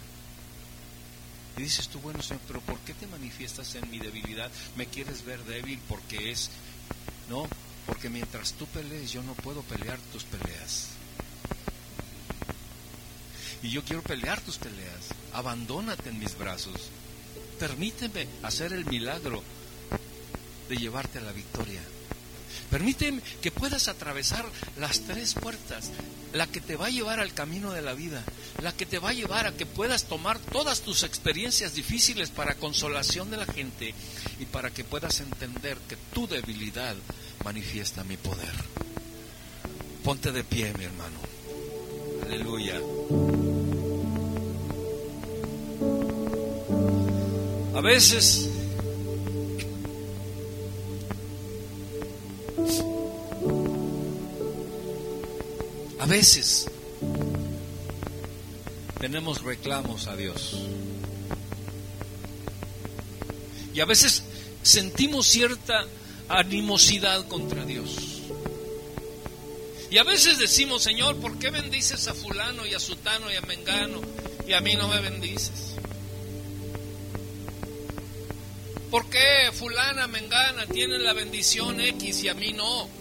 Y 1.58 1.62
dices 1.62 1.88
tú, 1.88 1.98
bueno 1.98 2.22
Señor, 2.22 2.40
pero 2.46 2.60
¿por 2.60 2.78
qué 2.80 2.94
te 2.94 3.06
manifiestas 3.08 3.74
en 3.74 3.90
mi 3.90 3.98
debilidad? 3.98 4.50
¿Me 4.76 4.86
quieres 4.86 5.24
ver 5.24 5.42
débil 5.44 5.80
porque 5.88 6.30
es... 6.30 6.50
No, 7.28 7.48
porque 7.84 8.08
mientras 8.08 8.52
tú 8.52 8.66
pelees 8.66 9.10
yo 9.10 9.22
no 9.24 9.34
puedo 9.34 9.62
pelear 9.62 9.98
tus 10.12 10.22
peleas. 10.24 10.90
Y 13.62 13.70
yo 13.70 13.82
quiero 13.82 14.02
pelear 14.02 14.40
tus 14.40 14.58
peleas. 14.58 15.08
Abandónate 15.32 16.10
en 16.10 16.20
mis 16.20 16.38
brazos. 16.38 16.90
Permíteme 17.58 18.28
hacer 18.44 18.72
el 18.72 18.86
milagro 18.86 19.42
de 20.68 20.76
llevarte 20.76 21.18
a 21.18 21.22
la 21.22 21.32
victoria. 21.32 21.80
Permíteme 22.70 23.20
que 23.42 23.50
puedas 23.50 23.88
atravesar 23.88 24.44
las 24.78 25.00
tres 25.00 25.34
puertas, 25.34 25.90
la 26.32 26.46
que 26.46 26.60
te 26.60 26.76
va 26.76 26.86
a 26.86 26.90
llevar 26.90 27.20
al 27.20 27.32
camino 27.32 27.72
de 27.72 27.82
la 27.82 27.94
vida, 27.94 28.24
la 28.62 28.72
que 28.72 28.86
te 28.86 28.98
va 28.98 29.10
a 29.10 29.14
llevar 29.14 29.46
a 29.46 29.52
que 29.52 29.66
puedas 29.66 30.04
tomar 30.04 30.38
todas 30.38 30.80
tus 30.80 31.02
experiencias 31.02 31.74
difíciles 31.74 32.30
para 32.30 32.54
consolación 32.56 33.30
de 33.30 33.38
la 33.38 33.46
gente 33.46 33.94
y 34.38 34.44
para 34.46 34.70
que 34.70 34.84
puedas 34.84 35.20
entender 35.20 35.78
que 35.88 35.96
tu 36.12 36.26
debilidad 36.26 36.96
manifiesta 37.44 38.04
mi 38.04 38.16
poder. 38.16 38.54
Ponte 40.04 40.32
de 40.32 40.44
pie, 40.44 40.72
mi 40.78 40.84
hermano. 40.84 41.18
Aleluya. 42.24 42.80
A 47.74 47.80
veces 47.80 48.47
veces 56.08 56.66
tenemos 58.98 59.42
reclamos 59.42 60.06
a 60.06 60.16
Dios. 60.16 60.56
Y 63.74 63.80
a 63.80 63.84
veces 63.84 64.24
sentimos 64.62 65.26
cierta 65.28 65.86
animosidad 66.28 67.28
contra 67.28 67.64
Dios. 67.64 68.22
Y 69.90 69.98
a 69.98 70.02
veces 70.02 70.38
decimos, 70.38 70.82
Señor, 70.82 71.16
¿por 71.16 71.38
qué 71.38 71.50
bendices 71.50 72.08
a 72.08 72.14
fulano 72.14 72.66
y 72.66 72.74
a 72.74 72.80
sutano 72.80 73.30
y 73.30 73.36
a 73.36 73.42
mengano 73.42 74.00
y 74.46 74.52
a 74.54 74.60
mí 74.60 74.74
no 74.76 74.88
me 74.88 75.00
bendices? 75.00 75.74
¿Por 78.90 79.08
qué 79.10 79.50
fulana, 79.52 80.06
mengana 80.08 80.66
tienen 80.66 81.04
la 81.04 81.12
bendición 81.12 81.80
X 81.80 82.24
y 82.24 82.28
a 82.28 82.34
mí 82.34 82.54
no? 82.54 82.97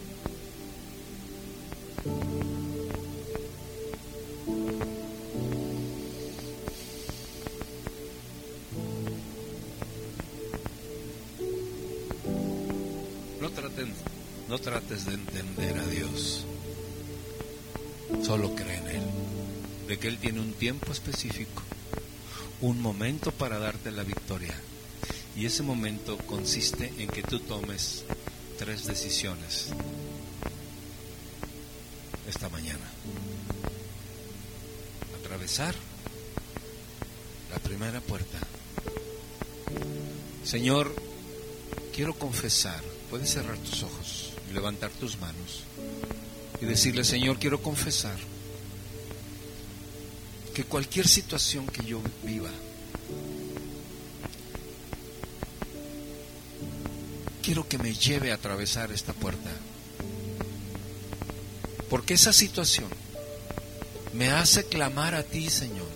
Trates 14.88 15.06
de 15.06 15.13
entender 15.13 15.78
a 15.78 15.86
Dios. 15.88 16.45
Solo 18.23 18.56
cree 18.56 18.78
en 18.78 18.88
Él. 18.88 19.04
De 19.88 19.97
que 19.97 20.08
Él 20.08 20.17
tiene 20.17 20.39
un 20.39 20.54
tiempo 20.54 20.91
específico, 20.91 21.63
un 22.62 22.82
momento 22.82 23.32
para 23.32 23.60
darte 23.60 23.91
la 23.91 24.04
victoria. 24.04 24.56
Y 25.36 25.45
ese 25.45 25.63
momento 25.63 26.18
consiste 26.18 26.93
en 26.97 27.07
que 27.07 27.24
tú 27.24 27.39
tomes 27.39 28.03
tres 28.57 28.86
decisiones 28.86 29.68
esta 32.28 32.49
mañana. 32.49 32.86
Atravesar 35.22 35.76
la 37.51 37.59
primera 37.59 38.01
puerta. 38.01 38.39
Señor, 40.43 40.93
quiero 41.93 42.14
confesar 42.14 42.84
Puedes 43.09 43.30
cerrar 43.30 43.57
tus 43.59 43.84
ojos 43.84 44.16
levantar 44.58 44.89
tus 44.89 45.20
manos 45.20 45.62
y 46.60 46.66
decirle, 46.66 47.03
Señor, 47.03 47.38
quiero 47.38 47.62
confesar 47.62 48.18
que 50.55 50.64
cualquier 50.64 51.08
situación 51.08 51.68
que 51.68 51.86
yo 51.86 52.01
viva, 52.24 52.49
quiero 57.43 57.68
que 57.68 57.78
me 57.78 57.93
lleve 57.93 58.32
a 58.32 58.36
atravesar 58.36 58.91
esta 58.91 59.14
puerta. 59.14 59.51
Porque 61.88 62.16
esa 62.16 62.34
situación 62.34 62.88
me 64.14 64.32
hace 64.32 64.66
clamar 64.66 65.14
a 65.14 65.22
ti, 65.22 65.51
Señor. 65.51 65.88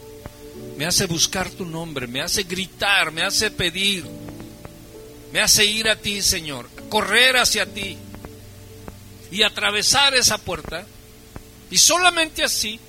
Me 0.78 0.86
hace 0.86 1.08
buscar 1.08 1.50
tu 1.50 1.66
nombre, 1.66 2.06
me 2.06 2.22
hace 2.22 2.44
gritar, 2.44 3.12
me 3.12 3.24
hace 3.24 3.50
pedir 3.50 4.06
me 5.32 5.40
hace 5.40 5.66
ir 5.66 5.88
a 5.88 5.96
ti, 5.96 6.22
Señor, 6.22 6.68
correr 6.90 7.38
hacia 7.38 7.66
ti. 7.66 7.98
Y 9.32 9.44
atravesar 9.44 10.14
esa 10.14 10.38
puerta. 10.38 10.86
Y 11.72 11.78
solamente 11.78 12.44
así 12.44 12.80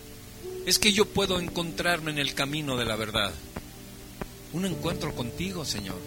es 0.67 0.79
que 0.79 0.93
yo 0.93 1.07
puedo 1.07 1.39
encontrarme 1.39 2.11
en 2.11 2.19
el 2.19 2.35
camino 2.35 2.77
de 2.77 2.85
la 2.85 2.97
verdad. 2.97 3.33
Un 4.53 4.67
encuentro 4.67 5.15
contigo, 5.15 5.65
Señor. 5.65 5.99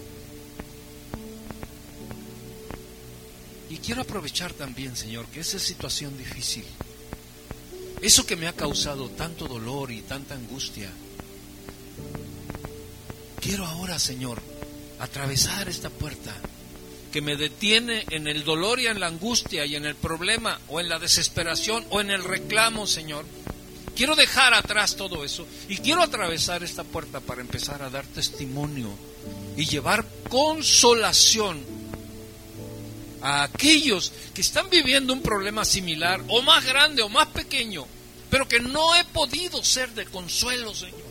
Y 3.70 3.78
quiero 3.78 4.02
aprovechar 4.02 4.52
también, 4.52 4.94
Señor, 4.94 5.26
que 5.26 5.40
esa 5.40 5.58
situación 5.58 6.16
difícil, 6.16 6.64
eso 8.00 8.24
que 8.24 8.36
me 8.36 8.46
ha 8.46 8.52
causado 8.52 9.08
tanto 9.08 9.48
dolor 9.48 9.90
y 9.90 10.02
tanta 10.02 10.34
angustia, 10.34 10.90
quiero 13.40 13.66
ahora, 13.66 13.98
Señor, 13.98 14.40
atravesar 15.00 15.68
esta 15.68 15.90
puerta 15.90 16.32
que 17.12 17.20
me 17.20 17.36
detiene 17.36 18.04
en 18.10 18.26
el 18.26 18.44
dolor 18.44 18.80
y 18.80 18.86
en 18.86 19.00
la 19.00 19.06
angustia 19.06 19.64
y 19.66 19.76
en 19.76 19.84
el 19.84 19.94
problema 19.94 20.60
o 20.68 20.80
en 20.80 20.88
la 20.88 20.98
desesperación 20.98 21.84
o 21.90 22.00
en 22.00 22.10
el 22.10 22.24
reclamo, 22.24 22.86
Señor. 22.86 23.24
Quiero 23.96 24.14
dejar 24.14 24.52
atrás 24.52 24.96
todo 24.96 25.24
eso 25.24 25.46
y 25.68 25.78
quiero 25.78 26.02
atravesar 26.02 26.62
esta 26.62 26.84
puerta 26.84 27.20
para 27.20 27.40
empezar 27.40 27.82
a 27.82 27.88
dar 27.88 28.04
testimonio 28.06 28.90
y 29.56 29.64
llevar 29.64 30.04
consolación 30.28 31.64
a 33.22 33.42
aquellos 33.44 34.12
que 34.34 34.42
están 34.42 34.68
viviendo 34.68 35.12
un 35.12 35.22
problema 35.22 35.64
similar 35.64 36.22
o 36.28 36.42
más 36.42 36.64
grande 36.64 37.02
o 37.02 37.08
más 37.08 37.28
pequeño, 37.28 37.86
pero 38.28 38.46
que 38.46 38.60
no 38.60 38.94
he 38.94 39.04
podido 39.06 39.64
ser 39.64 39.90
de 39.94 40.04
consuelo, 40.04 40.74
Señor. 40.74 41.06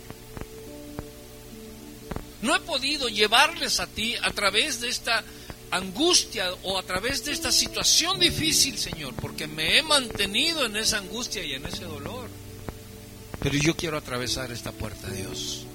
No 2.43 2.55
he 2.55 2.59
podido 2.59 3.09
llevarles 3.09 3.79
a 3.79 3.87
ti 3.87 4.15
a 4.21 4.29
través 4.31 4.79
de 4.79 4.89
esta 4.89 5.23
angustia 5.71 6.53
o 6.63 6.77
a 6.77 6.83
través 6.83 7.25
de 7.25 7.31
esta 7.31 7.51
situación 7.51 8.19
difícil, 8.19 8.77
Señor, 8.77 9.13
porque 9.15 9.47
me 9.47 9.77
he 9.77 9.83
mantenido 9.83 10.65
en 10.65 10.75
esa 10.75 10.97
angustia 10.97 11.43
y 11.43 11.53
en 11.53 11.65
ese 11.65 11.85
dolor. 11.85 12.29
Pero 13.39 13.57
yo 13.57 13.75
quiero 13.75 13.97
atravesar 13.97 14.51
esta 14.51 14.71
puerta, 14.71 15.09
Dios, 15.09 15.65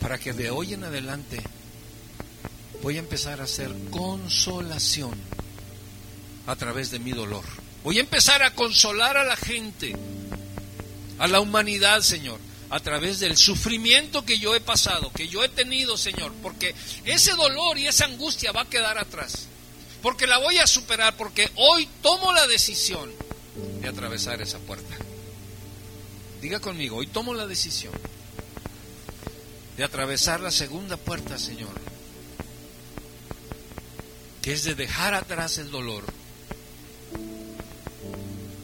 para 0.00 0.18
que 0.18 0.32
de 0.32 0.50
hoy 0.50 0.74
en 0.74 0.84
adelante 0.84 1.40
voy 2.82 2.96
a 2.96 3.00
empezar 3.00 3.40
a 3.40 3.44
hacer 3.44 3.70
consolación 3.90 5.14
a 6.46 6.56
través 6.56 6.90
de 6.90 6.98
mi 6.98 7.12
dolor. 7.12 7.44
Voy 7.84 7.98
a 7.98 8.00
empezar 8.00 8.42
a 8.42 8.54
consolar 8.54 9.16
a 9.16 9.24
la 9.24 9.36
gente, 9.36 9.94
a 11.18 11.28
la 11.28 11.40
humanidad, 11.40 12.00
Señor 12.00 12.51
a 12.72 12.80
través 12.80 13.20
del 13.20 13.36
sufrimiento 13.36 14.24
que 14.24 14.38
yo 14.38 14.56
he 14.56 14.60
pasado, 14.62 15.12
que 15.12 15.28
yo 15.28 15.44
he 15.44 15.50
tenido, 15.50 15.98
Señor, 15.98 16.32
porque 16.42 16.74
ese 17.04 17.32
dolor 17.32 17.76
y 17.76 17.86
esa 17.86 18.06
angustia 18.06 18.50
va 18.50 18.62
a 18.62 18.70
quedar 18.70 18.96
atrás, 18.96 19.46
porque 20.00 20.26
la 20.26 20.38
voy 20.38 20.56
a 20.56 20.66
superar, 20.66 21.14
porque 21.18 21.50
hoy 21.56 21.86
tomo 22.00 22.32
la 22.32 22.46
decisión 22.46 23.12
de 23.82 23.88
atravesar 23.88 24.40
esa 24.40 24.58
puerta. 24.58 24.96
Diga 26.40 26.60
conmigo, 26.60 26.96
hoy 26.96 27.06
tomo 27.08 27.34
la 27.34 27.46
decisión 27.46 27.92
de 29.76 29.84
atravesar 29.84 30.40
la 30.40 30.50
segunda 30.50 30.96
puerta, 30.96 31.38
Señor, 31.38 31.78
que 34.40 34.54
es 34.54 34.64
de 34.64 34.74
dejar 34.74 35.12
atrás 35.12 35.58
el 35.58 35.70
dolor. 35.70 36.04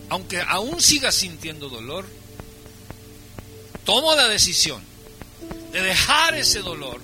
Aunque 0.08 0.40
aún 0.40 0.80
siga 0.80 1.12
sintiendo 1.12 1.68
dolor, 1.68 2.06
tomo 3.88 4.14
la 4.14 4.28
decisión 4.28 4.82
de 5.72 5.80
dejar 5.80 6.34
ese 6.34 6.60
dolor 6.60 7.00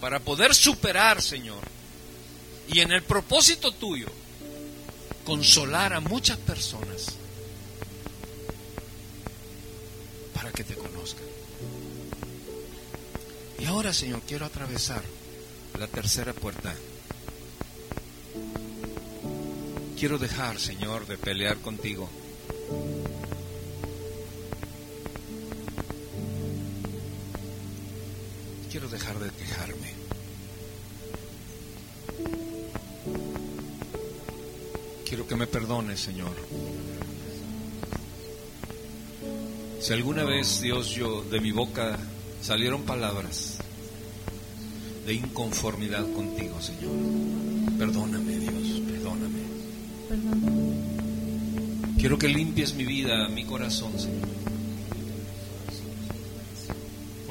para 0.00 0.18
poder 0.18 0.52
superar, 0.52 1.22
Señor, 1.22 1.62
y 2.66 2.80
en 2.80 2.90
el 2.90 3.04
propósito 3.04 3.70
tuyo, 3.70 4.08
consolar 5.24 5.92
a 5.92 6.00
muchas 6.00 6.36
personas 6.38 7.12
para 10.34 10.50
que 10.50 10.64
te 10.64 10.74
conozcan. 10.74 11.26
Y 13.60 13.64
ahora, 13.66 13.92
Señor, 13.92 14.22
quiero 14.26 14.46
atravesar 14.46 15.04
la 15.78 15.86
tercera 15.86 16.32
puerta. 16.32 16.74
Quiero 19.96 20.18
dejar, 20.18 20.58
Señor, 20.58 21.06
de 21.06 21.18
pelear 21.18 21.58
contigo. 21.58 22.10
Quiero 28.70 28.88
dejar 28.88 29.18
de 29.18 29.30
quejarme. 29.30 29.92
Quiero 35.06 35.26
que 35.26 35.36
me 35.36 35.46
perdones, 35.46 36.00
Señor. 36.00 36.34
Si 39.80 39.92
alguna 39.92 40.24
vez, 40.24 40.60
Dios, 40.60 40.90
yo 40.90 41.22
de 41.22 41.40
mi 41.40 41.50
boca 41.52 41.98
salieron 42.42 42.82
palabras 42.82 43.58
de 45.06 45.14
inconformidad 45.14 46.04
contigo, 46.12 46.60
Señor, 46.60 46.92
perdóname, 47.78 48.38
Dios, 48.38 48.80
perdóname. 48.86 49.38
Quiero 51.98 52.18
que 52.18 52.28
limpies 52.28 52.74
mi 52.74 52.84
vida, 52.84 53.28
mi 53.28 53.44
corazón, 53.44 53.98
Señor. 53.98 54.28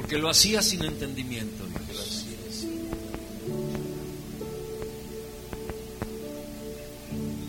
Que 0.08 0.16
lo 0.16 0.30
hacía 0.30 0.62
sin 0.62 0.84
entendimiento. 0.84 1.64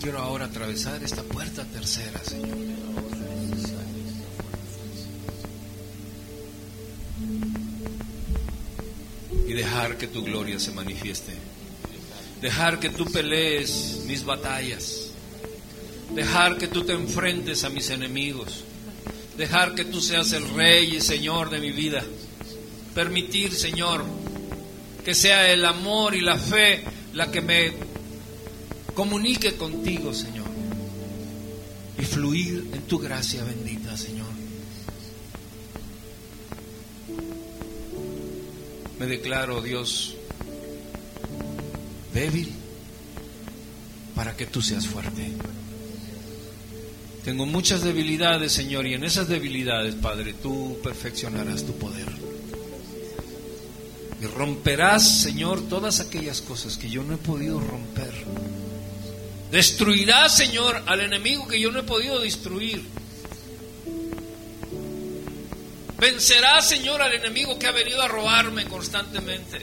Quiero 0.02 0.20
ahora 0.20 0.46
atravesar 0.46 1.02
esta 1.02 1.24
puerta 1.24 1.64
tercera, 1.66 2.22
Señor. 2.24 2.58
Y 9.48 9.54
dejar 9.54 9.98
que 9.98 10.08
tu 10.08 10.24
gloria 10.24 10.60
se 10.60 10.72
manifieste. 10.72 11.34
Dejar 12.42 12.80
que 12.80 12.90
tú 12.90 13.06
pelees 13.06 14.02
mis 14.06 14.24
batallas. 14.24 15.12
Dejar 16.14 16.58
que 16.58 16.68
tú 16.68 16.84
te 16.84 16.94
enfrentes 16.94 17.64
a 17.64 17.70
mis 17.70 17.90
enemigos. 17.90 18.64
Dejar 19.38 19.76
que 19.76 19.86
tú 19.86 20.02
seas 20.02 20.34
el 20.34 20.50
rey 20.50 20.98
y 20.98 21.02
señor 21.02 21.50
de 21.50 21.60
mi 21.60 21.72
vida 21.72 22.04
permitir, 22.94 23.54
Señor, 23.54 24.04
que 25.04 25.14
sea 25.16 25.52
el 25.52 25.66
amor 25.66 26.16
y 26.16 26.22
la 26.22 26.38
fe 26.38 26.84
la 27.14 27.32
que 27.32 27.42
me 27.42 27.74
comunique 28.94 29.56
contigo, 29.56 30.14
Señor, 30.14 30.48
y 31.98 32.04
fluir 32.04 32.70
en 32.74 32.82
tu 32.84 33.00
gracia 33.00 33.44
bendita, 33.44 33.96
Señor. 33.98 34.28
Me 39.00 39.08
declaro, 39.08 39.62
Dios, 39.62 40.16
débil 42.14 42.52
para 44.14 44.36
que 44.36 44.46
tú 44.46 44.62
seas 44.62 44.86
fuerte. 44.86 45.32
Tengo 47.24 47.46
muchas 47.46 47.84
debilidades, 47.84 48.52
Señor, 48.52 48.86
y 48.86 48.94
en 48.94 49.06
esas 49.06 49.30
debilidades, 49.30 49.96
Padre, 49.96 50.34
tú 50.34 50.78
perfeccionarás 50.84 51.66
tu 51.66 51.74
poder. 51.78 52.29
Y 54.22 54.26
romperás, 54.26 55.22
Señor, 55.22 55.68
todas 55.70 56.02
aquellas 56.02 56.42
cosas 56.42 56.78
que 56.78 56.90
yo 56.90 57.04
no 57.04 57.14
he 57.14 57.18
podido 57.18 57.60
romper. 57.60 58.14
Destruirás, 59.52 60.36
Señor, 60.36 60.84
al 60.86 61.02
enemigo 61.02 61.48
que 61.48 61.60
yo 61.60 61.72
no 61.72 61.80
he 61.80 61.84
podido 61.84 62.20
destruir. 62.20 62.84
Vencerás, 66.00 66.68
Señor, 66.68 67.02
al 67.02 67.14
enemigo 67.14 67.58
que 67.58 67.68
ha 67.68 67.72
venido 67.72 68.02
a 68.02 68.08
robarme 68.08 68.66
constantemente. 68.66 69.60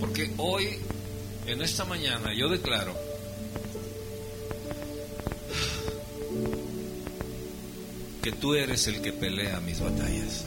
Porque 0.00 0.30
hoy, 0.36 0.78
en 1.46 1.62
esta 1.62 1.84
mañana, 1.84 2.32
yo 2.34 2.48
declaro 2.48 2.94
que 8.22 8.32
tú 8.32 8.54
eres 8.54 8.86
el 8.88 9.00
que 9.00 9.12
pelea 9.12 9.60
mis 9.60 9.80
batallas. 9.80 10.44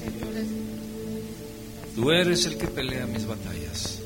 Tú 1.99 2.11
eres 2.11 2.45
el 2.45 2.57
que 2.57 2.67
pelea 2.67 3.05
mis 3.07 3.27
batallas. 3.27 3.99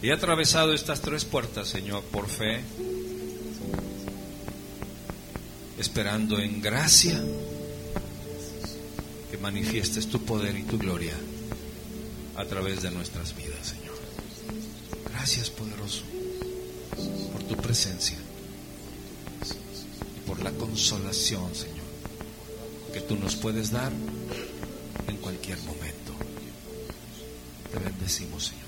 He 0.00 0.10
atravesado 0.10 0.72
estas 0.72 1.02
tres 1.02 1.26
puertas, 1.26 1.68
Señor, 1.68 2.02
por 2.04 2.26
fe, 2.26 2.62
esperando 5.76 6.38
en 6.38 6.62
gracia 6.62 7.22
que 9.30 9.36
manifiestes 9.36 10.06
tu 10.06 10.24
poder 10.24 10.56
y 10.56 10.62
tu 10.62 10.78
gloria 10.78 11.12
a 12.36 12.46
través 12.46 12.80
de 12.80 12.92
nuestras 12.92 13.36
vidas, 13.36 13.74
Señor. 13.76 13.96
Gracias, 15.10 15.50
poderoso, 15.50 16.00
por 17.30 17.42
tu 17.42 17.56
presencia 17.58 18.16
y 20.16 20.26
por 20.26 20.42
la 20.42 20.52
consolación, 20.52 21.54
Señor, 21.54 21.84
que 22.94 23.02
tú 23.02 23.16
nos 23.16 23.36
puedes 23.36 23.70
dar 23.70 23.92
en 25.08 25.16
cualquier 25.18 25.58
momento. 25.58 25.85
Bendecimos, 28.06 28.44
Señor. 28.44 28.65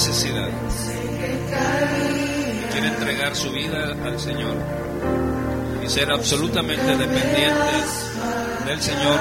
Necesidad 0.00 0.48
quiere 2.72 2.88
entregar 2.88 3.36
su 3.36 3.50
vida 3.50 3.92
al 4.02 4.18
Señor 4.18 4.56
y 5.84 5.88
ser 5.90 6.10
absolutamente 6.10 6.96
dependiente 6.96 7.74
del 8.64 8.80
Señor, 8.80 9.20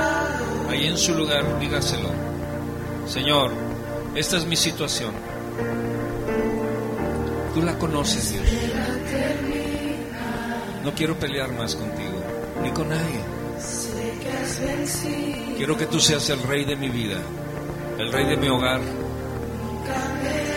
ahí 0.70 0.88
en 0.88 0.98
su 0.98 1.14
lugar, 1.16 1.60
dígaselo. 1.60 2.10
Señor, 3.08 3.52
esta 4.16 4.38
es 4.38 4.46
mi 4.46 4.56
situación. 4.56 5.12
Tú 7.54 7.62
la 7.62 7.78
conoces, 7.78 8.32
Dios. 8.32 8.46
No 10.86 10.94
quiero 10.94 11.20
pelear 11.20 11.52
más 11.52 11.76
contigo, 11.76 12.24
ni 12.64 12.72
con 12.72 12.88
nadie. 12.88 13.20
Quiero 15.58 15.76
que 15.76 15.88
tú 15.88 16.00
seas 16.00 16.30
el 16.30 16.42
rey 16.44 16.64
de 16.64 16.78
mi 16.78 16.88
vida, 16.88 17.18
el 17.98 18.14
rey 18.14 18.26
de 18.28 18.38
mi 18.38 18.48
hogar, 18.48 18.80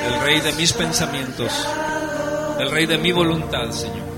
el 0.07 0.20
rey 0.24 0.41
de 0.41 0.53
mis 0.53 0.72
pensamientos, 0.72 1.53
el 2.59 2.70
rey 2.70 2.87
de 2.87 2.99
mi 2.99 3.12
voluntad, 3.12 3.70
Señor. 3.70 4.12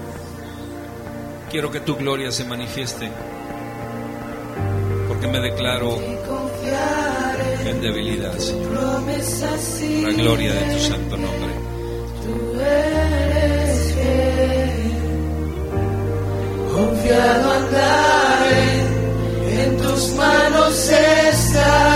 Quiero 1.51 1.71
que 1.71 1.81
tu 1.81 1.97
gloria 1.97 2.31
se 2.33 2.45
manifieste, 2.45 3.11
porque 5.09 5.27
me 5.29 5.41
declaro 5.41 5.99
en 7.65 7.81
debilidad, 7.81 8.37
Señor. 8.39 8.73
La 10.03 10.11
gloria 10.11 10.53
de 10.53 10.75
tu 10.75 10.81
santo 10.81 11.17
nombre. 11.17 11.55
Confiado 16.75 17.53
andaré, 17.53 18.81
en 19.63 19.77
tus 19.77 20.15
manos 20.17 20.91
estaré, 20.91 21.94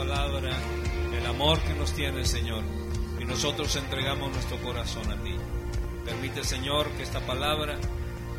palabra, 0.00 0.50
el 1.14 1.26
amor 1.26 1.60
que 1.60 1.74
nos 1.74 1.92
tienes, 1.92 2.30
Señor. 2.30 2.62
Y 3.20 3.24
nosotros 3.26 3.76
entregamos 3.76 4.32
nuestro 4.32 4.56
corazón 4.62 5.10
a 5.12 5.22
ti. 5.22 5.36
Permite, 6.06 6.42
Señor, 6.42 6.88
que 6.92 7.02
esta 7.02 7.20
palabra 7.20 7.78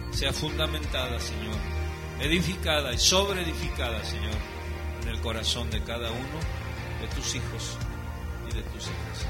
sea 0.10 0.34
fundamentada, 0.34 1.20
Señor, 1.20 1.56
edificada 2.20 2.92
y 2.94 2.98
sobreedificada, 2.98 4.04
Señor, 4.04 4.34
en 5.04 5.10
el 5.10 5.22
corazón 5.22 5.70
de 5.70 5.84
cada 5.84 6.10
uno 6.10 6.40
de 7.00 7.08
tus 7.16 7.36
hijos 7.36 7.78
y 8.50 8.56
de 8.56 8.64
tus 8.64 8.84
hijas. 8.86 9.28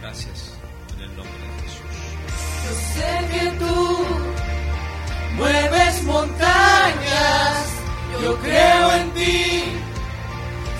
Gracias, 0.00 0.58
en 0.96 1.02
el 1.02 1.16
nombre 1.16 1.38
de 1.38 1.62
Jesús. 1.62 1.80
Yo 2.64 2.72
sé 2.94 3.28
que 3.34 3.50
tú 3.58 4.06
mueves 5.36 6.02
montañas, 6.04 7.74
yo 8.22 8.38
creo 8.38 8.92
en 8.94 9.10
ti. 9.10 9.79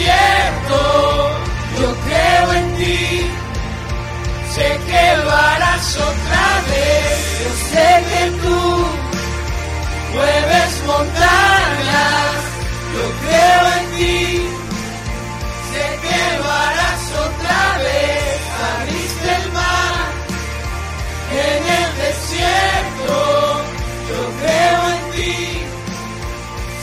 desierto, 0.00 1.30
yo 1.80 1.94
creo 2.06 2.52
en 2.54 2.76
ti. 2.76 3.30
Sé 4.54 4.80
que 4.88 5.16
lo 5.22 5.30
harás 5.30 5.96
otra 5.96 6.46
vez, 6.70 7.40
yo 7.40 7.50
sé 7.70 8.04
que 8.10 8.30
tú 8.42 8.86
mueves 10.14 10.72
montañas, 10.86 12.34
yo 12.94 13.06
creo 13.24 13.62
en 13.78 13.86
ti. 13.96 14.48
Sé 15.70 15.86
que 16.04 16.38
lo 16.38 16.50
harás 16.50 17.02
otra 17.26 17.78
vez, 17.78 18.40
abriste 18.72 19.28
el 19.42 19.52
mar 19.52 20.10
en 21.32 21.62
el 21.80 21.90
desierto, 22.04 23.62
yo 24.10 24.20
creo 24.40 24.80
en 24.96 25.02
ti, 25.14 25.62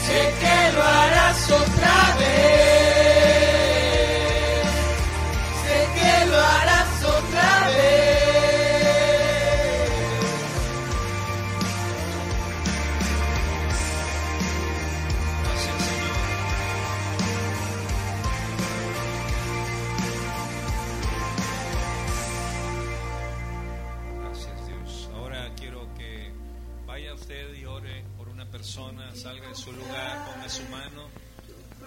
sé 0.06 0.34
que 0.40 0.76
lo 0.76 0.82
harás 0.82 1.50
otra 1.50 2.16
vez. 2.18 2.77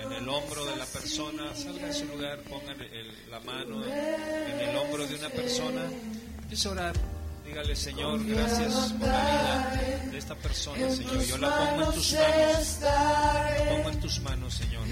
En 0.03 0.11
el 0.13 0.29
hombro 0.29 0.65
de 0.65 0.75
la 0.75 0.85
persona, 0.85 1.55
salga 1.55 1.87
de 1.87 1.93
su 1.93 2.05
lugar, 2.05 2.39
ponga 2.49 2.73
la 3.29 3.39
mano 3.41 3.83
en 3.85 4.59
el 4.69 4.75
hombro 4.75 5.05
de 5.05 5.15
una 5.15 5.29
persona, 5.29 5.83
empiece 6.41 6.67
a 6.67 6.71
orar. 6.71 6.93
Dígale, 7.45 7.75
Señor, 7.75 8.25
gracias 8.25 8.93
por 8.93 9.07
la 9.07 9.23
vida 9.23 10.09
de 10.11 10.17
esta 10.17 10.35
persona, 10.35 10.89
Señor. 10.89 11.21
Yo 11.23 11.37
la 11.37 11.49
pongo 11.57 11.83
en 11.83 11.91
tus 11.91 12.13
manos. 12.13 12.79
La 12.81 13.65
pongo 13.69 13.89
en 13.89 13.99
tus 13.99 14.19
manos, 14.21 14.53
Señor. 14.53 14.83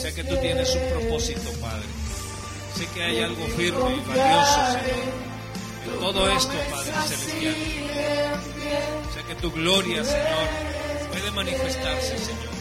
Sé 0.00 0.14
que 0.14 0.24
tú 0.24 0.36
tienes 0.38 0.74
un 0.74 0.88
propósito, 0.90 1.50
Padre. 1.60 1.84
Sé 2.74 2.86
que 2.94 3.02
hay 3.02 3.20
algo 3.22 3.46
firme 3.48 3.96
y 3.96 4.08
valioso, 4.08 4.60
Señor. 4.72 5.26
En 5.84 6.00
todo 6.00 6.30
esto, 6.30 6.52
Padre 6.70 6.92
Celestial. 7.06 7.54
Sé 9.14 9.22
que 9.28 9.34
tu 9.36 9.52
gloria, 9.52 10.04
Señor, 10.04 10.48
puede 11.12 11.30
manifestarse, 11.30 12.18
Señor. 12.18 12.55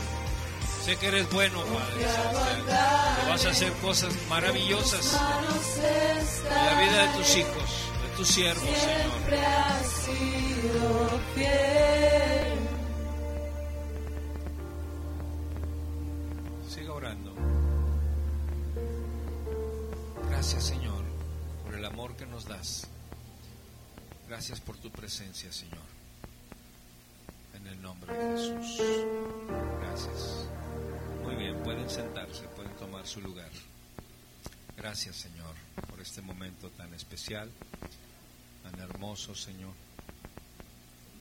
Sé 0.85 0.95
que 0.97 1.07
eres 1.07 1.29
bueno, 1.31 1.59
Padre 1.61 2.05
Celestial. 2.05 2.65
Que 3.21 3.29
vas 3.31 3.45
a 3.45 3.49
hacer 3.49 3.73
cosas 3.73 4.13
maravillosas 4.29 5.19
en 5.19 6.65
la 6.65 6.81
vida 6.81 7.07
de 7.07 7.17
tus 7.17 7.37
hijos 7.37 7.85
tu 8.15 8.23
siervo, 8.23 8.61
Señor. 8.61 9.15
Siga 16.69 16.93
orando. 16.93 17.33
Gracias, 20.29 20.63
Señor, 20.63 21.03
por 21.65 21.75
el 21.75 21.85
amor 21.85 22.15
que 22.15 22.25
nos 22.25 22.45
das. 22.45 22.87
Gracias 24.27 24.61
por 24.61 24.77
tu 24.77 24.89
presencia, 24.91 25.51
Señor. 25.51 25.85
En 27.53 27.67
el 27.67 27.81
nombre 27.81 28.13
de 28.13 28.37
Jesús. 28.37 29.05
Gracias. 29.81 30.47
Muy 31.25 31.35
bien, 31.35 31.55
pueden 31.63 31.89
sentarse, 31.89 32.43
pueden 32.55 32.71
tomar 32.77 33.05
su 33.05 33.19
lugar. 33.21 33.49
Gracias, 34.77 35.15
Señor, 35.15 35.55
por 35.89 35.99
este 35.99 36.21
momento 36.21 36.69
tan 36.69 36.93
especial 36.93 37.49
tan 38.65 38.79
hermoso, 38.81 39.35
Señor. 39.35 39.73